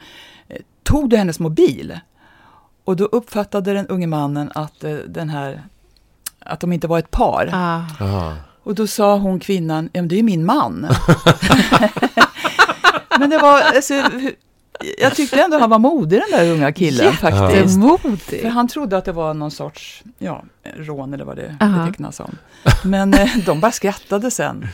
[0.47, 1.99] Eh, Tog du hennes mobil?
[2.84, 5.64] Och då uppfattade den unge mannen att eh, den här
[6.39, 7.49] att de inte var ett par.
[7.53, 8.34] Ah.
[8.64, 10.88] Och då sa hon kvinnan, ja men det är ju min man.
[13.24, 13.93] men det var, alltså,
[14.97, 17.39] jag tyckte ändå han var modig den där unga killen faktiskt.
[17.39, 18.45] För Jättemodig.
[18.45, 20.43] han trodde att det var någon sorts ja,
[20.78, 22.36] rån eller vad det betecknas som.
[22.84, 24.67] Men eh, de bara skrattade sen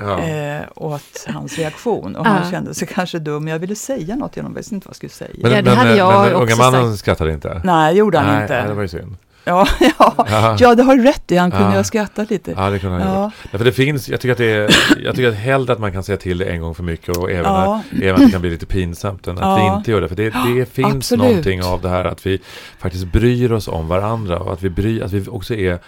[0.00, 0.20] Ja.
[0.20, 2.16] eh, åt hans reaktion.
[2.16, 2.30] Och Ja.
[2.30, 3.48] han kände sig kanske dum.
[3.48, 5.30] Jag ville säga något, jag visste inte vad jag skulle säga.
[5.42, 7.60] Men, Ja, det men, hade men, den unga mannen skrattade inte?
[7.64, 8.54] Nej, gjorde han nej, inte.
[8.58, 9.16] nej, det var ju synd.
[9.50, 10.56] ja, ja, Ja.
[10.60, 11.36] ja, det har du rätt i.
[11.36, 12.54] Han kunde ju ha skrattat lite.
[12.56, 13.22] Ja, det kunde han Ja.
[13.22, 13.30] ja.
[13.50, 14.70] Därför det finns, jag tycker att det är,
[15.04, 17.30] jag tycker att hellre att man kan säga till det en gång för mycket och
[17.30, 17.74] även, Ja.
[17.92, 20.08] att, även att det kan bli lite pinsamt än att vi inte gör det.
[20.08, 21.24] För det, det finns absolut.
[21.24, 22.40] någonting av det här att vi
[22.78, 25.78] faktiskt bryr oss om varandra och att vi bryr, att vi också är,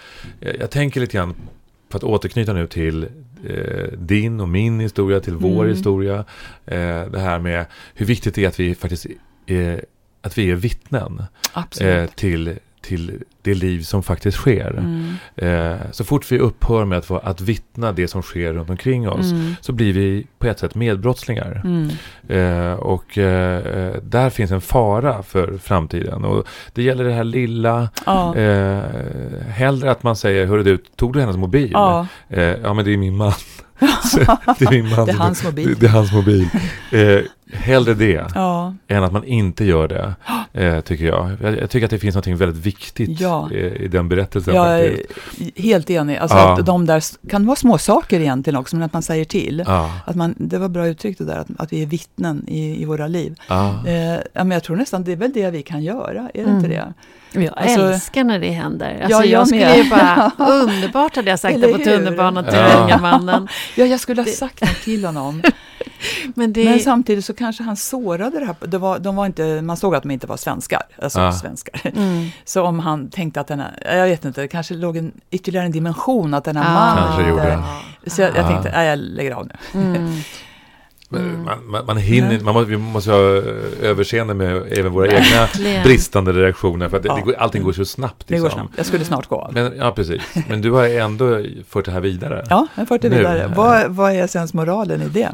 [0.59, 1.35] jag, tänker lite grann
[1.91, 3.03] för att återknyta nu till
[3.49, 5.75] eh, din och min historia, till vår Mm.
[5.75, 6.15] historia.
[6.65, 9.05] Eh, det här med hur viktigt det är att vi faktiskt
[9.45, 9.85] är,
[10.21, 12.09] att vi är vittnen Absolut.
[12.09, 12.53] eh, till,
[12.87, 14.71] till det liv som faktiskt sker.
[14.77, 15.13] Mm.
[15.35, 19.31] Eh, så fort vi upphör med att, att vittna det som sker runt omkring oss
[19.31, 19.55] Mm.
[19.61, 21.61] så blir vi på ett sätt medbrottslingar.
[21.65, 21.89] Mm.
[22.27, 26.25] Eh, och eh, där finns en fara för framtiden.
[26.25, 28.35] Och det gäller det här lilla, Ja.
[28.35, 28.81] eh,
[29.49, 31.69] hellre att man säger, hörru du, tog du hennes mobil?
[31.73, 32.07] ja.
[32.29, 33.33] Eh, ja men det är min man.
[34.03, 34.19] Så,
[34.59, 35.05] det är min man.
[35.05, 35.67] Det är hans mobil.
[35.67, 36.49] Det, det är hans mobil.
[36.91, 37.19] Eh,
[37.53, 38.73] hellre det Ja.
[38.87, 40.15] än att man inte gör det,
[40.57, 41.31] eh, tycker jag.
[41.41, 41.57] jag.
[41.57, 43.51] Jag tycker att det finns något väldigt viktigt Ja.
[43.51, 44.55] i, i den berättelsen.
[44.55, 45.59] Jag är faktiskt.
[45.59, 46.17] helt enig.
[46.17, 46.59] Alltså Ja.
[46.59, 49.63] att de där kan vara små saker egentligen också, men att man säger till.
[49.67, 52.81] Ja, Att man, det var bra uttryckt det där, att, att vi är vittnen i,
[52.81, 53.35] i våra liv.
[53.47, 53.69] ja.
[53.87, 56.55] Eh, men jag tror nästan det är väl det vi kan göra, är det Mm.
[56.55, 56.93] inte det?
[57.31, 58.89] Jag Alltså- älskar när det händer.
[59.03, 62.43] Alltså, Ja, jag jag skulle ju bara, underbart hade jag sagt Eller det på tunnelbanan
[62.43, 62.83] till Ja.
[62.83, 63.47] unga mannen.
[63.75, 65.41] Ja, jag skulle ha Det- sagt något till honom.
[66.35, 68.55] Men det, Men samtidigt så kanske han sårade det här.
[68.67, 70.81] Det var, de var inte, man såg att de inte var svenskar.
[71.01, 71.31] Alltså Ja.
[71.31, 71.81] svenskar.
[71.95, 75.11] mm, Så om han tänkte att den här, jag vet inte, det kanske låg en,
[75.31, 76.73] ytterligare en dimension att den här Ah.
[76.73, 77.03] mannen...
[77.07, 77.59] Kanske gjorde.
[78.07, 78.47] Så jag, jag Ah.
[78.47, 79.79] tänkte, nej jag lägger av nu.
[79.81, 80.13] mm.
[81.11, 81.43] Mm.
[81.43, 83.19] Man, man, man hinner, man måste, vi måste ha
[83.81, 85.47] överseende med även våra egna
[85.83, 86.89] bristande reaktioner.
[86.89, 87.15] För att det, Ja.
[87.15, 88.23] det går, allting går så snabbt.
[88.27, 88.59] Det går Liksom.
[88.61, 88.73] snabbt.
[88.77, 89.53] Jag skulle snart gå av.
[89.53, 90.21] Men, ja, precis.
[90.49, 91.39] Men du har ändå
[91.69, 92.45] fört det här vidare.
[92.49, 93.17] Ja, jag har fört det Nu.
[93.17, 93.53] vidare.
[93.55, 95.29] Vad, vad är sen moralen i det?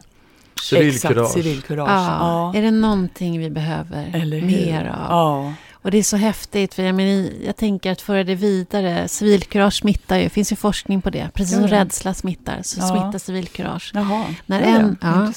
[0.62, 1.30] Civilkurage.
[1.34, 1.90] Civilkurage.
[1.90, 5.10] Ja, är det någonting vi behöver mer av?
[5.10, 9.08] Ja, Och det är så häftigt, för jag, menar, jag tänker att föra det vidare,
[9.08, 11.30] civilkurage smittar ju, det finns ju forskning på det.
[11.34, 12.88] Precis som rädsla smittar, så Ja.
[12.88, 13.92] smittar civilkurage.
[13.94, 14.26] jaha.
[14.46, 15.32] När en- ja.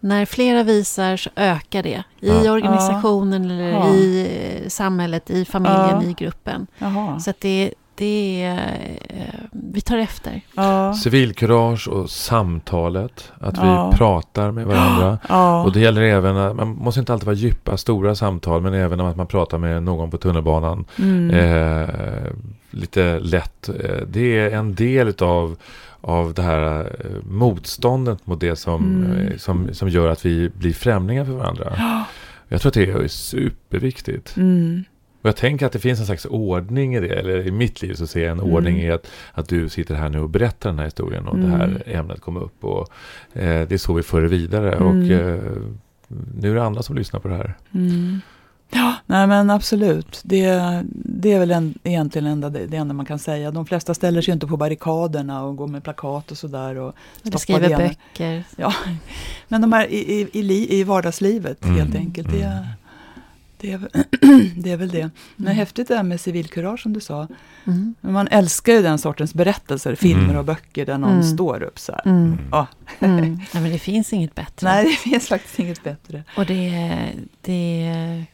[0.00, 2.02] När flera visar så ökar det.
[2.20, 2.52] I Ja.
[2.52, 3.88] organisationen eller Ja.
[3.94, 4.28] i
[4.62, 6.02] eh, samhället, i familjen, Ja.
[6.02, 6.66] i gruppen.
[6.78, 7.20] Jaha.
[7.20, 8.98] Så att det, det är...
[9.08, 10.40] eh, Vi tar efter.
[10.56, 10.94] Ja.
[10.94, 13.32] Civilkurage och samtalet.
[13.40, 13.90] Att Ja.
[13.92, 15.18] vi pratar med varandra.
[15.28, 15.62] Ja.
[15.64, 19.00] Och det gäller även, att- man måste inte alltid vara djupa, stora samtal, men även
[19.00, 20.84] om att man pratar med någon på tunnelbanan.
[20.98, 21.30] Mm.
[21.30, 21.88] Eh,
[22.70, 23.68] lite lätt.
[23.68, 25.56] Eh, det är en del av
[26.04, 29.38] av det här eh, motståndet mot det som, Mm.
[29.38, 31.72] som, som gör att vi blir främlingar för varandra.
[31.76, 32.04] Ja.
[32.48, 34.36] Jag tror att det är superviktigt.
[34.36, 34.84] Mm.
[35.22, 37.08] Och jag tänker att det finns en slags ordning i det.
[37.18, 38.52] Eller i mitt liv så ser jag en Mm.
[38.54, 41.50] ordning i att, att du sitter här nu och berättar den här historien och Mm.
[41.50, 42.64] det här ämnet kom upp.
[42.64, 42.88] Och,
[43.32, 44.72] eh, det är så vi för det vidare.
[44.72, 44.86] Mm.
[44.88, 45.40] Och eh,
[46.40, 47.54] nu är det andra som lyssnar på det här.
[47.74, 48.20] Mm.
[48.74, 50.20] Ja, nej men absolut.
[50.24, 50.60] Det,
[50.94, 53.50] det är väl en, egentligen enda, det, det enda man kan säga.
[53.50, 56.76] De flesta ställer sig inte på barrikaderna och går med plakat och sådär.
[56.78, 56.92] Och
[57.36, 58.44] skriver böcker.
[59.48, 61.76] Men de här i, i, i, i vardagslivet Mm.
[61.76, 62.30] helt enkelt.
[62.32, 62.64] Det, Mm.
[63.62, 63.90] Det är, väl-
[64.62, 65.10] det är väl det.
[65.36, 65.56] Men Mm.
[65.56, 67.28] häftigt det här med civilkurage som du sa.
[67.66, 67.94] Mm.
[68.00, 70.36] Man älskar ju den sortens berättelser, filmer Mm.
[70.36, 71.22] och böcker där någon Mm.
[71.22, 72.02] står upp så här.
[72.06, 72.38] Mm.
[72.50, 72.66] Ja.
[73.00, 73.34] Mm.
[73.54, 74.68] Nej, men det finns inget bättre.
[74.68, 76.24] Nej, det finns faktiskt inget bättre.
[76.36, 77.08] Och det...
[77.40, 78.24] det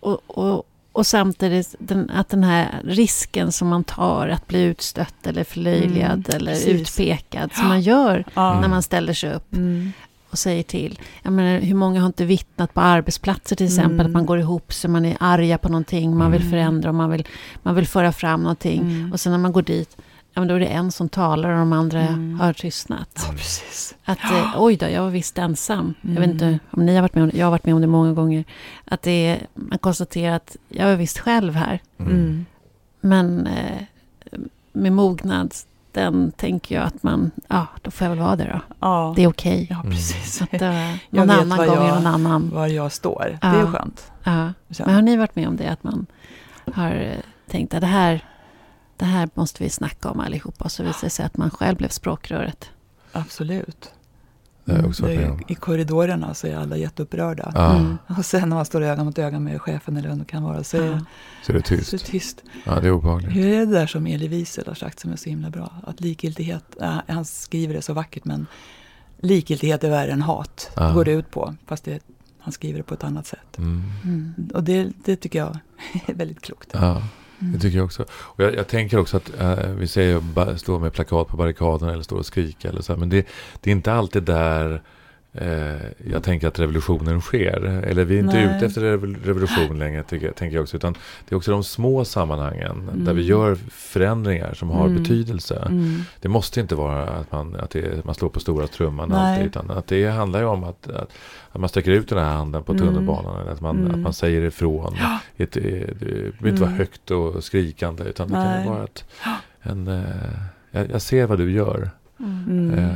[0.00, 0.62] och, och,
[0.92, 6.12] och samtidigt den, att den här risken som man tar att bli utstött eller förlöjligad
[6.28, 6.68] Mm, eller precis.
[6.68, 8.60] utpekad som man gör Ja.
[8.60, 9.92] när man ställer sig upp Mm.
[10.32, 11.00] Och säger till.
[11.22, 14.06] Jag menar, hur många har inte vittnat på arbetsplatser till exempel Mm.
[14.06, 16.50] att man går ihop så man är arga på någonting, man vill Mm.
[16.50, 17.26] förändra och man vill,
[17.62, 18.80] man vill föra fram någonting.
[18.80, 19.12] Mm.
[19.12, 19.96] Och sen när man går dit,
[20.34, 22.40] ja, men då är det en som talar och de andra Mm.
[22.40, 23.24] har tystnat.
[23.28, 23.94] Ja, precis.
[24.04, 25.94] Att eh, oj då, jag var visst ensam.
[26.02, 26.30] Jag vet Mm.
[26.30, 27.36] inte om ni har varit med om det.
[27.38, 28.44] Jag har varit med om det många gånger.
[28.84, 31.80] Att det är, man konstaterar att jag är visst själv här.
[31.98, 32.44] Mm.
[33.00, 33.82] Men eh,
[34.72, 35.54] med mognad,
[35.92, 38.60] den tänker jag att man, ja, då får jag väl vara det då.
[38.80, 39.12] Ja.
[39.16, 39.66] Det är okej.
[39.70, 40.36] ja, precis.
[40.36, 42.50] Så att Jag någon vet annan gång jag- är någon annan.
[42.54, 43.38] Var jag står.
[43.42, 43.48] Ja.
[43.48, 44.12] Det är skönt.
[44.24, 44.52] Ja.
[44.78, 45.66] Men har ni varit med om det?
[45.68, 46.06] Att man
[46.74, 47.16] har eh,
[47.50, 48.24] tänkt att det här,
[48.96, 50.64] det här måste vi snacka om allihopa.
[50.64, 52.70] Och så visar det sig att man själv blev språkröret.
[53.12, 53.90] Absolut.
[54.66, 55.38] Är.
[55.48, 57.52] I korridorerna så är alla jätteupprörda.
[57.54, 57.98] Ja, Mm.
[58.18, 60.64] Och sen när man står öga mot öga med chefen eller vem det kan vara
[60.64, 60.98] så är Ja.
[61.46, 61.90] så är det det tyst.
[61.90, 62.42] så tyst.
[62.64, 63.36] Ja, det är obehagligt.
[63.36, 65.72] Hur är det där som Elie Wiesel har sagt som är så himla bra?
[65.86, 68.46] Att likgiltighet, äh, han skriver det så vackert men
[69.20, 70.70] likgiltighet är värre än hat.
[70.76, 70.82] Ja.
[70.88, 71.54] Det går det ut på.
[71.66, 72.02] Fast det,
[72.38, 73.58] han skriver det på ett annat sätt.
[73.58, 73.82] Mm.
[74.04, 74.34] Mm.
[74.54, 75.58] Och det, det tycker jag
[76.06, 76.68] är väldigt klokt.
[76.72, 77.02] Ja,
[77.42, 77.52] Mm.
[77.52, 78.04] det tycker jag också.
[78.12, 81.88] Och jag, jag tänker också att eh, vi säger att stå med plakat på barrikaden
[81.88, 82.92] eller stå och skrika eller så.
[82.92, 83.26] här, Men det,
[83.60, 84.82] det är inte alltid där
[86.10, 87.64] jag tänker att revolutionen sker.
[87.64, 88.56] Eller vi är inte Nej.
[88.56, 90.76] ute efter revol- revolution längre, tycker, tänker jag också.
[90.76, 90.92] Utan
[91.28, 93.26] det är också de små sammanhangen där vi Mm.
[93.26, 95.02] gör förändringar som har Mm.
[95.02, 95.62] betydelse.
[95.68, 96.00] Mm.
[96.20, 99.18] Det måste inte vara att man, att det, man slår på stora trumman Nej.
[99.32, 99.46] alltid.
[99.46, 101.10] Utan att det handlar ju om att, att,
[101.52, 102.86] att man sträcker ut den här handen på Mm.
[102.86, 103.40] tunnelbanan.
[103.40, 103.90] Eller att man, Mm.
[103.90, 104.94] att man säger ifrån.
[105.00, 105.18] Ja.
[105.36, 105.60] Eh, det
[106.00, 106.78] behöver inte vara Mm.
[106.78, 108.04] högt och skrikande.
[108.04, 108.68] Utan det kan Nej.
[108.68, 109.04] vara ett,
[109.62, 110.02] en, eh,
[110.70, 111.90] jag, jag ser vad du gör.
[112.20, 112.44] Mm.
[112.50, 112.78] Mm.
[112.78, 112.90] Eh,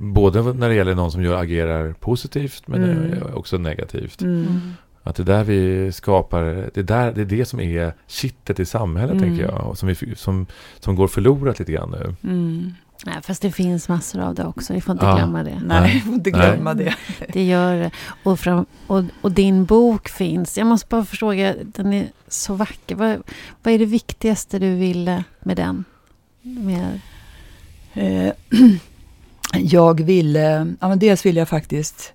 [0.00, 3.12] både när det gäller någon som gör, agerar positivt men Mm.
[3.12, 4.22] eh, också negativt.
[4.22, 4.60] Mm.
[5.02, 6.42] Att det är där vi skapar,
[6.74, 9.24] det är, där, det är det som är kittet i samhället Mm.
[9.28, 9.66] tänker jag.
[9.66, 10.46] Och som, vi, som,
[10.80, 12.14] som går förlorat lite grann nu.
[12.30, 12.72] Mm.
[13.06, 14.72] Nej, fast det finns massor av det också.
[14.72, 15.16] Vi får inte Ja.
[15.16, 15.60] glömma det.
[15.66, 16.40] Nej, vi får inte Nej.
[16.40, 16.94] glömma det.
[17.32, 17.90] Det gör det.
[18.22, 20.58] Och, fram, och, och din bok finns.
[20.58, 22.94] Jag måste bara fråga, den är så vacker.
[22.96, 23.22] Vad,
[23.62, 25.84] vad är det viktigaste du ville med den?
[26.42, 27.00] Med,
[27.94, 28.32] Eh,
[29.54, 32.12] jag ville, ja men dels vill jag faktiskt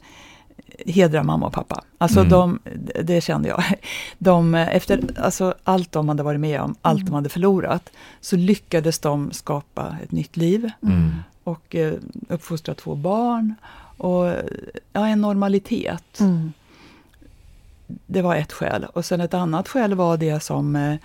[0.85, 1.83] hedra mamma och pappa.
[1.97, 2.29] Alltså Mm.
[2.31, 2.59] de,
[3.03, 3.63] det kände jag.
[4.17, 7.05] De, efter alltså, allt de hade varit med om, allt Mm.
[7.05, 7.89] de hade förlorat,
[8.21, 11.11] så lyckades de skapa ett nytt liv Mm.
[11.43, 11.93] och eh,
[12.29, 13.55] uppfostra två barn
[13.97, 14.25] och
[14.93, 16.19] ja, en normalitet.
[16.19, 16.53] Mm.
[17.87, 18.85] Det var ett skäl.
[18.93, 20.97] Och sen ett annat skäl var det som eh, eh,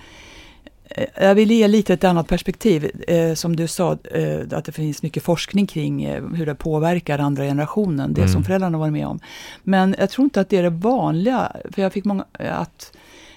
[1.20, 2.90] jag vill ge lite ett annat perspektiv.
[3.08, 7.18] Eh, som du sa, eh, att det finns mycket forskning kring eh, hur det påverkar
[7.18, 8.32] andra generationen, det Mm.
[8.32, 9.20] som föräldrarna var med om.
[9.62, 12.92] Men jag tror inte att det är det vanliga, för jag fick många, eh, att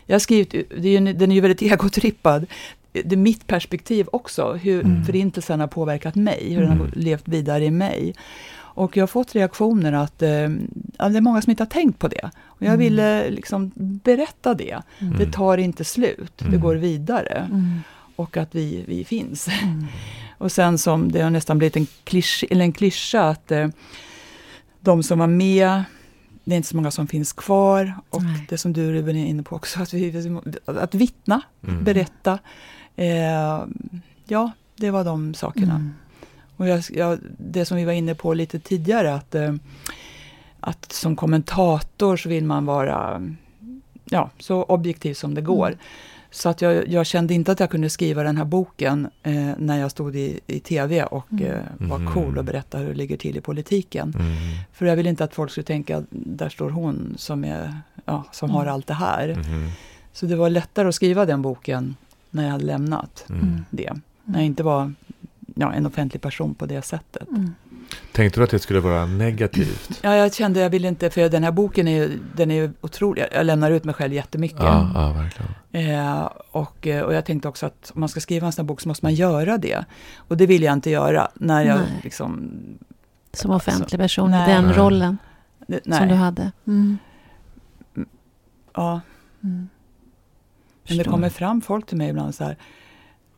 [0.06, 2.46] jag har skrivit, det är ju, den är ju väldigt egotrippad,
[2.92, 5.04] det är mitt perspektiv också, hur Mm.
[5.06, 6.92] förintelsen har påverkat mig, hur den har Mm.
[6.96, 8.14] levt vidare i mig.
[8.74, 12.08] Och jag har fått reaktioner att eh, det är många som inte har tänkt på
[12.08, 12.30] det.
[12.62, 12.80] Och jag Mm.
[12.80, 13.72] ville liksom
[14.04, 14.82] berätta det.
[15.00, 15.18] Mm.
[15.18, 16.62] Det tar inte slut, det Mm.
[16.62, 17.50] går vidare.
[18.16, 19.48] Och att vi, vi finns.
[20.38, 23.68] Och sen som det har nästan blivit en, klisch, eller en klyscha att eh,
[24.80, 25.84] de som var med,
[26.44, 27.96] det är inte så många som finns kvar.
[28.10, 28.46] Och Nej.
[28.50, 31.84] det som du Ruben är inne på också, att, vi, att vittna, Mm.
[31.84, 32.40] berätta.
[32.96, 33.66] Eh,
[34.28, 35.76] ja, det var de sakerna.
[35.76, 35.94] Mm.
[36.58, 39.54] Och jag, jag, det som vi var inne på lite tidigare, att, eh,
[40.62, 43.22] att som kommentator så vill man vara
[44.06, 45.68] ja, så objektiv som det går.
[45.68, 45.80] Mm.
[46.34, 49.80] Så att jag, jag kände inte att jag kunde skriva den här boken eh, när
[49.80, 51.46] jag stod i, i tv och Mm.
[51.46, 51.60] eh,
[51.90, 52.14] var Mhm.
[52.14, 54.14] cool och berättade hur det ligger till i politiken.
[54.20, 54.32] Mm.
[54.74, 58.50] För jag vill inte att folk skulle tänka, där står hon som, är, ja, som
[58.50, 58.74] har Mm.
[58.74, 59.36] allt det här.
[59.36, 59.70] Mhm.
[60.14, 61.96] Så det var lättare att skriva den boken
[62.30, 63.66] när jag hade lämnat Mm.
[63.70, 63.94] det.
[64.24, 64.94] När jag inte var
[65.56, 67.28] ja, en offentlig person på det sättet.
[67.92, 68.08] Mm.
[68.12, 70.00] Tänkte du att det skulle vara negativt?
[70.02, 72.72] Ja, jag kände jag ville inte, för den här boken är ju, den är ju
[72.82, 73.26] otrolig.
[73.32, 74.60] Jag lämnar ut mig själv jättemycket.
[74.60, 75.52] Ja, ja verkligen.
[75.72, 78.68] Eh, och, eh, och jag tänkte också att om man ska skriva en sån här
[78.68, 79.86] bok så måste man göra det.
[80.18, 82.00] Och det vill jag inte göra när jag Nej.
[82.04, 82.52] liksom...
[83.34, 84.54] Som offentlig person i nej.
[84.56, 84.78] den Nej.
[84.78, 85.18] rollen
[85.68, 86.52] det- som du Nej, hade.
[86.68, 86.98] Mm.
[88.74, 89.02] ja.
[89.44, 89.70] Mm.
[90.88, 92.58] Men det kommer fram folk till mig ibland så här.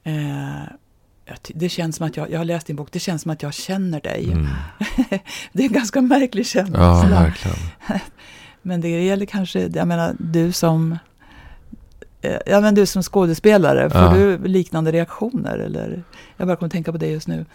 [0.04, 0.64] Eh,
[1.48, 3.54] det känns som att jag, jag har läst din bok, det känns som att jag
[3.54, 4.24] känner dig.
[4.32, 4.48] Mm.
[5.54, 6.80] Det är en ganska märklig känsla.
[6.80, 7.58] Ja, verkligen.
[8.62, 10.98] Men det gäller kanske, jag menar du som
[12.22, 14.14] eh, Ja men du som skådespelare, får Ja.
[14.14, 15.58] du liknande reaktioner?
[15.58, 16.04] Eller?
[16.38, 17.46] Jag bara kommer att tänka på det just nu.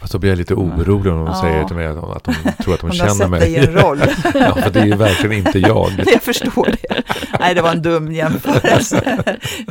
[0.00, 1.40] Fast då blir jag lite orolig om de Ja.
[1.40, 3.30] säger till mig att de, att de tror att de Om du känner har sett
[3.30, 3.40] mig.
[3.40, 4.00] dig i en roll.
[4.34, 5.90] ja, för det är ju verkligen inte jag.
[6.06, 7.02] jag förstår det.
[7.40, 9.22] Nej, det var en dum jämförelse.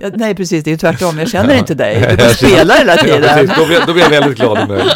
[0.02, 1.20] Ja, Nej, precis, det är ju tvärtom.
[1.20, 2.08] Jag känner inte dig.
[2.10, 3.22] Du bara spelar hela Ja, tiden.
[3.22, 3.58] precis.
[3.58, 4.92] Då blir, jag, då blir jag väldigt glad och nöjd.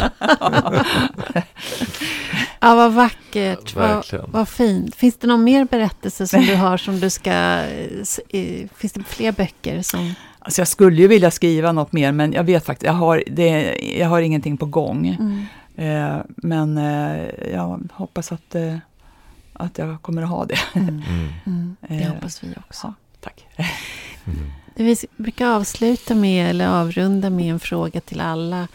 [2.61, 3.75] Ja, vad vackert.
[3.75, 4.25] Vad, Verkligen.
[4.31, 4.95] vad fint.
[4.95, 7.31] Finns det någon mer berättelse som du har som du ska...
[7.31, 10.13] eh, Finns det fler böcker som...
[10.49, 13.77] Alltså jag skulle ju vilja skriva något mer, men jag vet faktiskt, jag har, det,
[13.97, 15.07] jag har ingenting på gång.
[15.07, 15.45] Mm.
[15.75, 18.77] Eh, men eh, jag hoppas att, eh,
[19.53, 20.59] att jag kommer att ha det.
[20.73, 21.01] Mm.
[21.07, 21.29] Mm.
[21.45, 21.75] Mm.
[21.87, 22.93] Det Eh, hoppas vi också.
[23.19, 23.47] Tack.
[23.57, 24.39] Mm.
[24.75, 28.67] Vi brukar avsluta med, eller avrunda med en fråga till alla.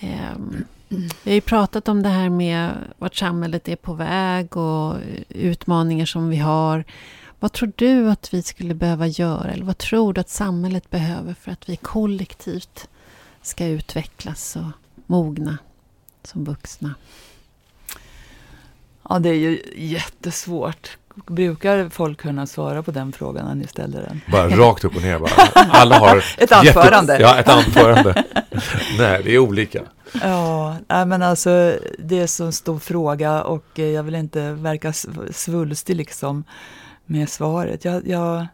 [0.00, 4.96] Ehm, Vi har ju pratat om det här med vart samhället är på väg och
[5.28, 6.84] utmaningar som vi har.
[7.42, 9.50] Vad tror du att vi skulle behöva göra?
[9.50, 12.88] Eller vad tror du att samhället behöver för att vi kollektivt
[13.42, 14.62] ska utvecklas och
[15.06, 15.58] mogna
[16.24, 16.94] som vuxna?
[19.08, 20.98] Ja, det är ju jättesvårt.
[21.26, 24.20] Brukar folk kunna svara på den frågan när ni ställer den?
[24.32, 25.30] Bara rakt upp och ner bara.
[25.54, 27.12] Alla har Ett anförande.
[27.12, 28.24] Jätte, ja, ett anförande.
[28.98, 29.82] Nej, det är olika.
[30.22, 34.90] Ja, men alltså det är så en stor fråga och eh, jag vill inte verka
[34.90, 36.44] sv- svulstig liksom
[37.12, 37.84] med svaret.
[37.84, 38.46] Jag, jag,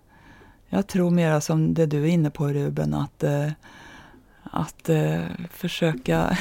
[0.68, 3.50] jag tror mera som det du är inne på Ruben, att, eh,
[4.42, 6.38] att eh, försöka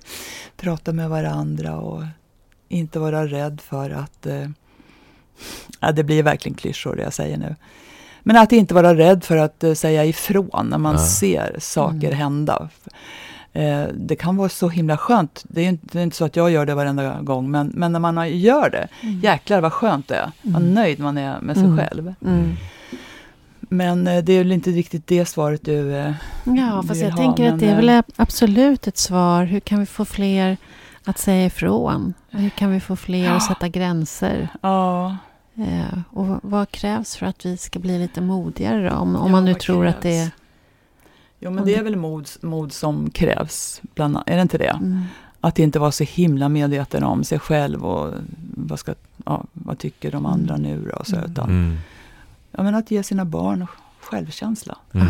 [0.56, 2.02] prata med varandra och
[2.68, 4.48] inte vara rädd för att, eh,
[5.80, 7.56] ja, det blir verkligen klyschor det jag säger nu.
[8.22, 11.06] Men att inte vara rädd för att eh, säga ifrån när man Ja.
[11.06, 12.18] ser saker Mm.
[12.18, 12.68] hända.
[13.52, 15.44] Eh, det kan vara så himla skönt.
[15.48, 17.92] Det är inte, det är inte så att jag gör det varenda gång, men, men
[17.92, 18.88] när man gör det,
[19.22, 20.32] jäklar vad skönt det är.
[20.42, 20.74] Vad Mm.
[20.74, 21.78] nöjd man är med sig Mm.
[21.78, 22.14] själv.
[22.24, 22.56] Mm.
[23.60, 25.94] Men eh, det är väl inte riktigt det svaret du...
[25.96, 26.12] Eh,
[26.44, 29.44] Ja, fast vill jag ha, tänker men, att det är väl absolut ett svar.
[29.44, 30.56] Hur kan vi få fler
[31.04, 32.14] att säga ifrån?
[32.30, 33.32] Hur kan vi få fler Ja.
[33.36, 34.48] att sätta gränser?
[34.62, 35.16] ja,
[36.10, 38.96] och vad- krävs för att vi ska bli lite modigare då?
[38.96, 40.30] Om, om Ja, man nu tror att det är...
[41.40, 44.28] jo, men det är väl mod, mod som krävs, bland, annat.
[44.30, 44.68] är det inte det?
[44.80, 45.02] Mm.
[45.40, 48.14] Att inte vara så himla medveten om sig själv och
[48.54, 48.94] vad, ska,
[49.26, 50.96] ja, vad tycker de andra nu då?
[50.98, 51.30] och Så, Mm.
[51.30, 51.76] utan, Mm.
[52.52, 53.66] ja, men att ge sina barn
[54.00, 54.78] självkänsla.
[54.92, 55.06] Mm.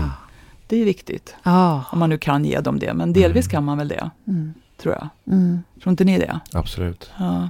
[0.66, 1.34] Det är viktigt.
[1.42, 1.84] Ja.
[1.92, 2.94] Om man nu kan ge dem det.
[2.94, 3.50] Men delvis Mm.
[3.50, 4.54] kan man väl det, Mm.
[4.76, 5.08] tror jag.
[5.36, 5.62] Mm.
[5.82, 6.40] Tror inte ni det?
[6.52, 7.48] Absolut, Ja.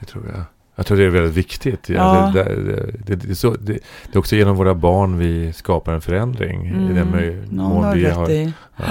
[0.00, 0.42] det tror jag.
[0.80, 1.88] Jag tror det är väldigt viktigt.
[1.88, 2.30] Ja.
[2.34, 3.78] Det, det, det, det, är så, det, det
[4.12, 6.66] är också genom våra barn vi skapar en förändring.
[6.90, 7.44] I den möj- Mm.
[7.50, 8.30] Någon mån har vi rätt har...
[8.30, 8.52] i.
[8.76, 8.84] Ja.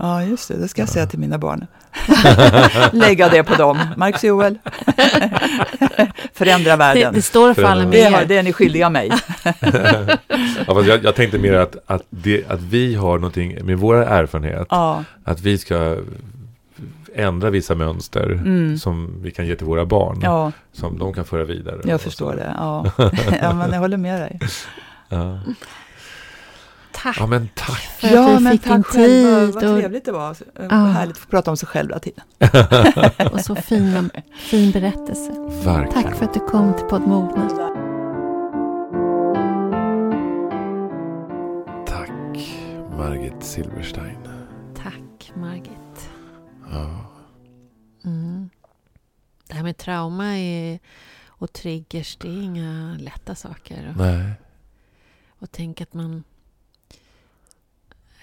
[0.00, 0.56] Ja, just det.
[0.56, 0.92] Det ska jag Ja.
[0.92, 1.66] säga till mina barn.
[2.92, 3.78] Lägga det på dem.
[3.96, 4.58] Marcus Joel.
[6.34, 7.14] Förändra världen.
[7.14, 8.24] det står och faller med er.
[8.28, 9.10] det är ni skyldiga mig.
[10.66, 14.66] ja, jag, jag tänkte mer att, att, det, att vi har någonting med vår erfarenhet.
[14.70, 15.04] Ja.
[15.24, 15.96] Att vi ska
[17.14, 18.78] ändra vissa mönster Mm.
[18.78, 20.20] som vi kan ge till våra barn.
[20.22, 21.80] Ja, Som de kan föra vidare.
[21.84, 22.54] jag förstår det.
[22.58, 22.84] Ja.
[23.40, 24.40] ja, men jag håller med dig.
[25.12, 25.38] Ja.
[26.92, 27.78] Tack ja, men tack.
[27.80, 28.06] för
[28.36, 29.06] att vi fick din själva.
[29.06, 30.36] tid Vad och, trevligt det var.
[30.56, 30.62] Ja.
[30.70, 32.24] Vad härligt att få prata om sig själv hela tiden.
[33.32, 35.30] och så fin, fin berättelse.
[35.64, 36.02] Verkligen.
[36.02, 37.48] Tack för att du kom till podd Mogna.
[41.86, 42.10] Tack,
[42.98, 44.18] Margit Silberstein.
[44.76, 45.79] Tack Margit.
[46.70, 47.06] Ja.
[48.04, 48.50] Mm.
[49.46, 50.78] Det här med trauma är,
[51.26, 53.88] och triggers, det är inga lätta saker.
[53.88, 54.32] Och, Nej.
[55.28, 56.24] och tänk att man...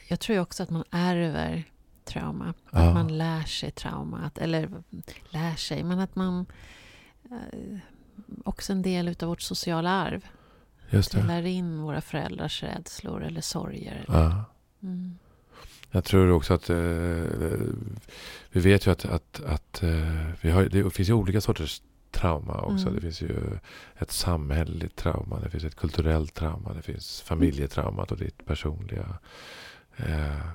[0.08, 1.64] Jag tror ju också att man ärver
[2.06, 2.54] trauma.
[2.72, 2.80] Ja.
[2.80, 4.20] Att man lär sig trauma.
[4.26, 4.70] Att, eller
[5.30, 6.46] lär sig, men att man...
[7.32, 7.78] Eh,
[8.46, 10.26] också en del utav vårt sociala arv.
[10.90, 11.28] Just Vi det.
[11.28, 14.06] lär in våra föräldrars rädslor eller sorger.
[14.08, 14.46] Ja.
[14.84, 15.18] Mm.
[15.98, 16.78] Jag tror också att eh,
[18.50, 21.82] vi vet ju att, att, att eh, vi har, det finns ju olika sorters
[22.12, 22.88] trauma också.
[22.88, 22.96] Mm.
[22.96, 23.36] Det finns ju
[23.98, 29.18] ett samhälleligt trauma, det finns ett kulturellt trauma, det finns familjetraumat och ditt personliga.
[29.98, 30.50] Eh,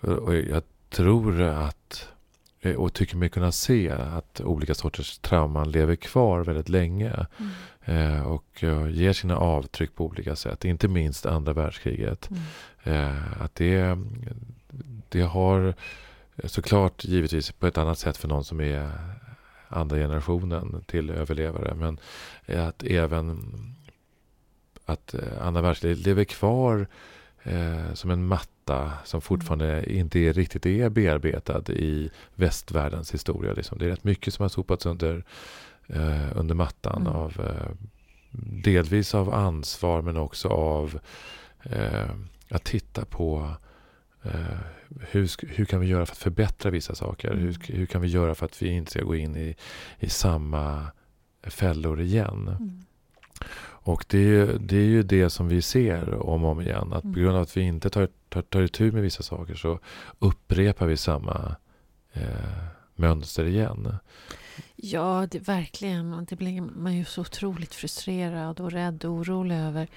[0.00, 2.08] och jag tror att,
[2.74, 7.26] och tycker mig kunna se att olika sorters trauman lever kvar väldigt länge.
[7.38, 7.50] Mm.
[7.84, 10.64] Eh, och eh, ger sina avtryck på olika sätt.
[10.64, 12.30] Inte minst andra världskriget.
[12.30, 12.42] Mm.
[12.82, 13.98] Eh, att det,
[15.08, 15.74] det har
[16.44, 18.90] såklart givetvis på ett annat sätt för någon som är
[19.68, 21.74] andra generationen till överlevare.
[21.74, 21.98] Men
[22.46, 23.52] att även
[24.84, 26.86] att eh, andra världskriget lever kvar
[27.42, 28.50] eh, som en matta
[29.04, 33.52] som fortfarande inte är, riktigt är bearbetad i västvärldens historia.
[33.52, 33.78] Liksom.
[33.78, 35.24] Det är rätt mycket som har sopats under,
[35.86, 37.12] eh, under mattan Mm.
[37.12, 37.70] av eh,
[38.64, 40.98] delvis av ansvar men också av
[41.62, 42.10] eh,
[42.50, 43.50] att titta på
[44.22, 44.58] eh,
[45.10, 47.30] hur, hur kan vi göra för att förbättra vissa saker?
[47.30, 47.42] Mm.
[47.42, 49.56] Hur, hur kan vi göra för att vi inte ska gå in i,
[49.98, 50.86] i samma
[51.42, 52.48] fällor igen?
[52.48, 52.82] Mm.
[53.86, 56.92] Och det är, ju, det är ju det som vi ser om och om igen.
[56.92, 57.20] Att på Mm.
[57.20, 59.78] grund av att vi inte tar, tar, tar itu med vissa saker så
[60.18, 61.56] upprepar vi samma
[62.12, 62.22] eh,
[62.94, 63.94] mönster igen.
[64.76, 66.26] Ja, det, verkligen.
[66.28, 69.88] Det blir man ju så otroligt frustrerad och rädd och orolig över.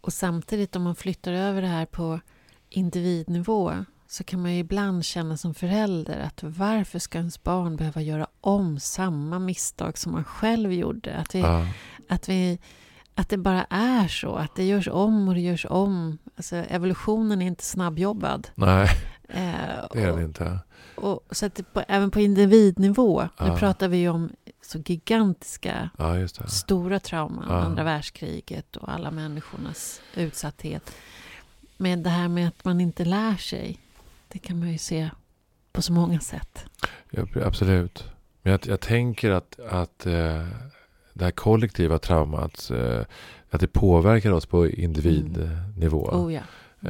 [0.00, 2.20] Och samtidigt om man flyttar över det här på
[2.68, 8.00] individnivå så kan man ju ibland känna som förälder att varför ska ens barn behöva
[8.02, 11.14] göra om samma misstag som man själv gjorde?
[11.16, 11.66] Att, vi, Ja,
[12.08, 12.58] att, vi,
[13.22, 16.18] att det bara är så, att det görs om och det görs om.
[16.36, 18.48] Alltså, evolutionen är inte snabbjobbad.
[18.54, 18.88] nej,
[19.34, 20.58] Eh, det är det inte.
[20.94, 23.46] och, så att på, även på individnivå, Ja.
[23.52, 24.30] nu pratar vi ju om
[24.62, 27.54] så gigantiska, Ja, stora trauman, Ja.
[27.62, 30.92] andra världskriget och alla människornas utsatthet.
[31.76, 33.78] Men det här med att man inte lär sig,
[34.28, 35.10] det kan man ju se
[35.72, 36.64] på så många sätt.
[37.10, 38.04] Ja, absolut.
[38.42, 40.46] Men jag, jag tänker att, att eh,
[41.22, 43.00] det här kollektiva traumat, eh,
[43.50, 46.08] att det påverkar oss på individnivå.
[46.12, 46.40] Oh ja.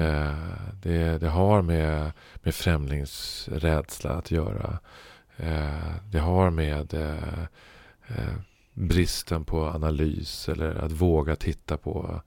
[0.00, 0.34] Eh,
[0.82, 2.12] det, det har med,
[2.42, 4.78] med främlingsrädsla att göra.
[5.36, 6.94] Eh, det har med
[8.74, 12.20] bristen på analys eller att våga titta på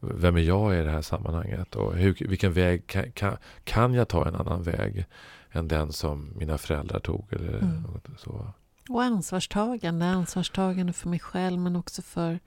[0.00, 4.08] vem är jag i det här sammanhanget och hur, vilken väg kan, kan, kan jag
[4.08, 5.06] ta en annan väg
[5.52, 7.82] än den som mina föräldrar tog eller Mm.
[7.82, 8.46] något så.
[8.88, 12.40] Och ansvarstagande, ansvarstagande för mig själv men också för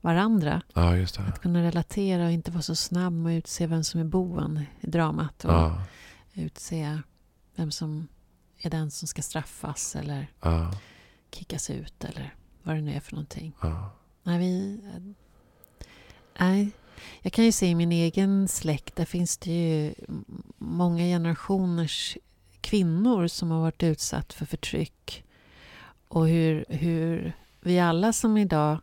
[0.00, 0.62] varandra.
[0.74, 1.02] Ja.
[1.02, 4.62] Att kunna relatera och inte vara så snabb med att utse vem som är boven
[4.80, 5.44] i dramat.
[5.44, 5.82] Och Ja,
[6.34, 7.00] utse
[7.54, 8.08] vem som
[8.58, 10.72] är den som ska straffas eller ja,
[11.30, 13.52] kickas ut eller vad det nu är för någonting.
[14.22, 14.80] Nej, vi...
[16.38, 16.70] Nej.
[17.22, 19.94] Jag kan ju se i min egen släkt, där finns det ju
[20.58, 22.16] många generationers
[22.60, 25.24] kvinnor som har varit utsatt för förtryck.
[26.08, 28.78] Och hur, hur vi alla som idag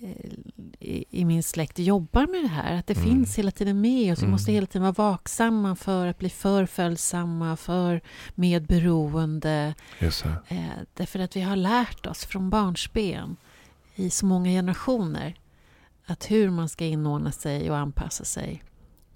[0.00, 0.30] eh,
[0.80, 2.78] i, i min släkt jobbar med det här.
[2.78, 3.08] Att det Mm.
[3.08, 4.18] finns hela tiden med oss.
[4.18, 4.30] Vi Mm.
[4.32, 8.00] måste hela tiden vara vaksamma för att bli för följsamma, för
[8.34, 9.74] medberoende.
[10.00, 10.54] Det.
[10.56, 13.36] Eh, därför att vi har lärt oss från barnsben
[13.94, 15.34] i så många generationer
[16.06, 18.62] att hur man ska inordna sig och anpassa sig.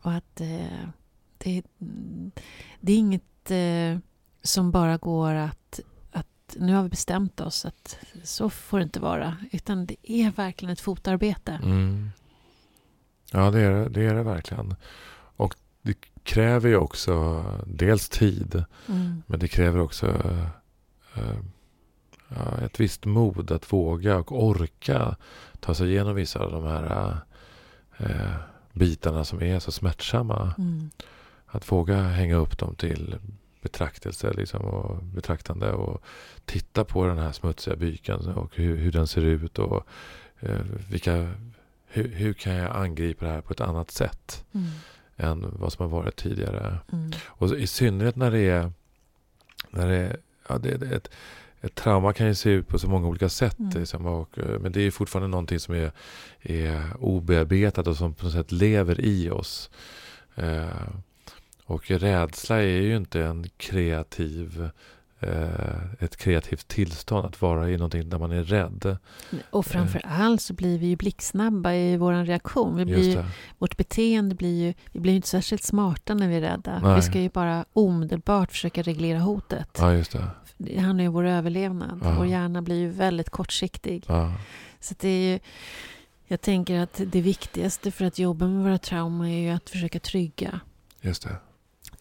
[0.02, 0.88] Och att eh,
[1.38, 1.62] det,
[2.80, 3.98] det är inget eh,
[4.42, 5.58] som bara går att,
[6.56, 9.36] att nu har vi bestämt oss att så får det inte vara.
[9.52, 11.60] Utan det är verkligen ett fotarbete.
[11.62, 12.10] Mm.
[13.32, 14.74] Ja, det är, det- det är det verkligen.
[15.36, 19.22] Och det kräver ju också dels tid, Mm.
[19.26, 20.06] men det kräver också
[21.14, 21.36] eh,
[22.28, 25.16] ja, ett visst mod att våga och orka
[25.60, 27.16] ta sig igenom vissa av de här
[27.98, 28.34] eh,
[28.72, 30.54] bitarna som är så smärtsamma.
[30.58, 30.90] Mm.
[31.46, 33.18] Att våga hänga upp dem till
[33.62, 36.02] betraktelse liksom, och betraktande och
[36.44, 39.86] titta på den här smutsiga byken och hur, hur den ser ut och
[40.40, 40.60] eh,
[40.90, 41.28] vilka,
[41.86, 44.66] hur, hur kan jag angripa det här på ett annat sätt Mm.
[45.16, 46.78] än vad som har varit tidigare.
[46.92, 47.10] Mm.
[47.26, 48.72] Och i synnerhet när det är,
[49.70, 50.16] när det är,
[50.48, 51.10] ja, det, det, ett,
[51.60, 53.58] ett trauma kan ju se ut på så många olika sätt.
[53.58, 53.70] Mm.
[53.80, 55.92] Liksom, och, eh, men det är fortfarande någonting som är,
[56.42, 59.70] är obearbetat och som på något sätt lever i oss.
[60.34, 60.66] Eh,
[61.64, 64.70] och rädsla är ju inte en kreativ
[65.20, 68.96] eh, ett kreativt tillstånd att vara i någonting där man är rädd.
[69.50, 72.76] Och framför allt så blir vi ju blixtsnabba i vår reaktion.
[72.76, 73.24] Vi blir ju.
[73.58, 76.80] Vårt beteende blir ju, vi blir ju inte särskilt smarta när vi är rädda.
[76.82, 76.96] Nej.
[76.96, 79.68] Vi ska ju bara omedelbart försöka reglera hotet.
[79.78, 80.26] Ja, just det.
[80.56, 82.00] Det handlar ju om vår överlevnad.
[82.04, 82.14] Ja.
[82.14, 84.04] Vår hjärna blir ju väldigt kortsiktig.
[84.08, 84.32] Ja,
[84.80, 85.38] Så det är ju,
[86.26, 89.98] jag tänker att det viktigaste för att jobba med våra trauma är ju att försöka
[90.00, 90.60] trygga.
[91.00, 91.36] just det.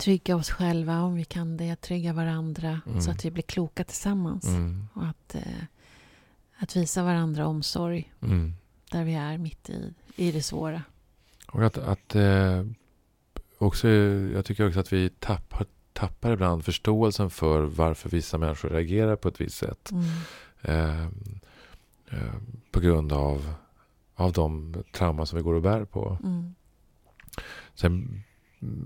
[0.02, 3.02] Trygga oss själva om vi kan det, trygga varandra Mm.
[3.02, 4.46] så att vi blir kloka tillsammans.
[4.48, 4.88] Mm.
[4.94, 5.64] Och att, eh,
[6.58, 8.54] att visa varandra omsorg Mm.
[8.92, 10.84] där vi är mitt i, i det svåra.
[11.48, 12.66] Och att, att eh,
[13.58, 13.88] också,
[14.34, 19.28] jag tycker också att vi tappar, tappar ibland förståelsen för varför vissa människor reagerar på
[19.28, 19.92] ett visst sätt.
[19.92, 20.06] Mm.
[20.62, 21.06] Eh,
[22.08, 22.34] eh,
[22.72, 23.54] på grund av,
[24.16, 26.18] av de trauman som vi går och bär på.
[26.24, 26.56] Mm.
[27.76, 28.24] Sen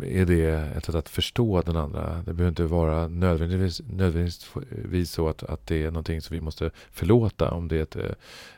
[0.04, 0.46] är det
[0.78, 2.24] ett sätt att förstå den andra.
[2.26, 6.72] Det behöver inte vara nödvändigtvis, nödvändigtvis så att, att det är någonting som vi måste
[6.92, 7.52] förlåta.
[7.52, 7.96] Om det är ett,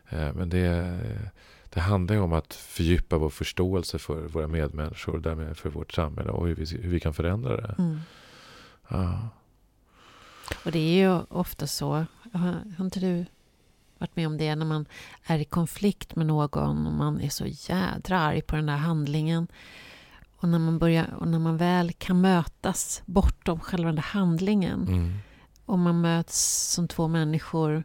[0.10, 1.00] eh, men det,
[1.70, 5.94] det handlar ju om att fördjupa vår förståelse för våra medmänniskor och därmed för vårt
[5.94, 7.76] samhälle och hur vi, hur vi kan förändra det.
[7.78, 8.00] Mm.
[8.88, 9.30] Ja.
[10.66, 12.06] Och det är ju ofta så.
[12.34, 13.26] Har, har inte du
[13.98, 14.86] varit med om det när man
[15.24, 19.48] är i konflikt med någon och man är så jädra arg på den där handlingen.
[20.40, 25.18] Och när man, börjar, och när man väl kan mötas bortom själva den handlingen Mm.
[25.66, 27.84] och man möts som två människor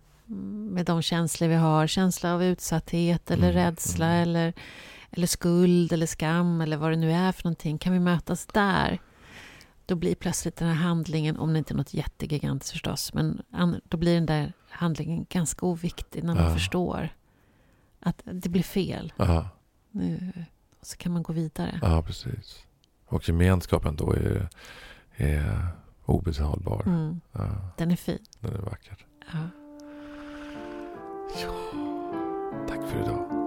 [0.72, 4.22] med de känslor vi har, känsla av utsatthet eller Mm, rädsla mm.
[4.22, 4.52] eller,
[5.10, 7.78] eller skuld eller skam eller vad det nu är för någonting.
[7.78, 8.98] Kan vi mötas där?
[9.86, 13.42] Då blir plötsligt den här handlingen, om det inte är något jättegigantiskt förstås, men
[13.84, 16.54] då blir den där handlingen ganska oviktig när man Ja.
[16.54, 17.08] förstår
[18.00, 19.12] att det blir fel.
[19.16, 19.48] Ja,
[19.90, 20.32] Nu,
[20.82, 21.78] så kan man gå vidare.
[21.82, 22.64] ja, precis.
[23.06, 24.48] Och gemenskapen då är,
[25.16, 25.68] är
[26.04, 26.82] obetalbar.
[26.86, 28.18] Mm, Ja, den är fin.
[28.40, 29.06] den är vacker.
[29.32, 29.38] Ja.
[31.42, 31.54] Ja,
[32.68, 33.41] tack för idag.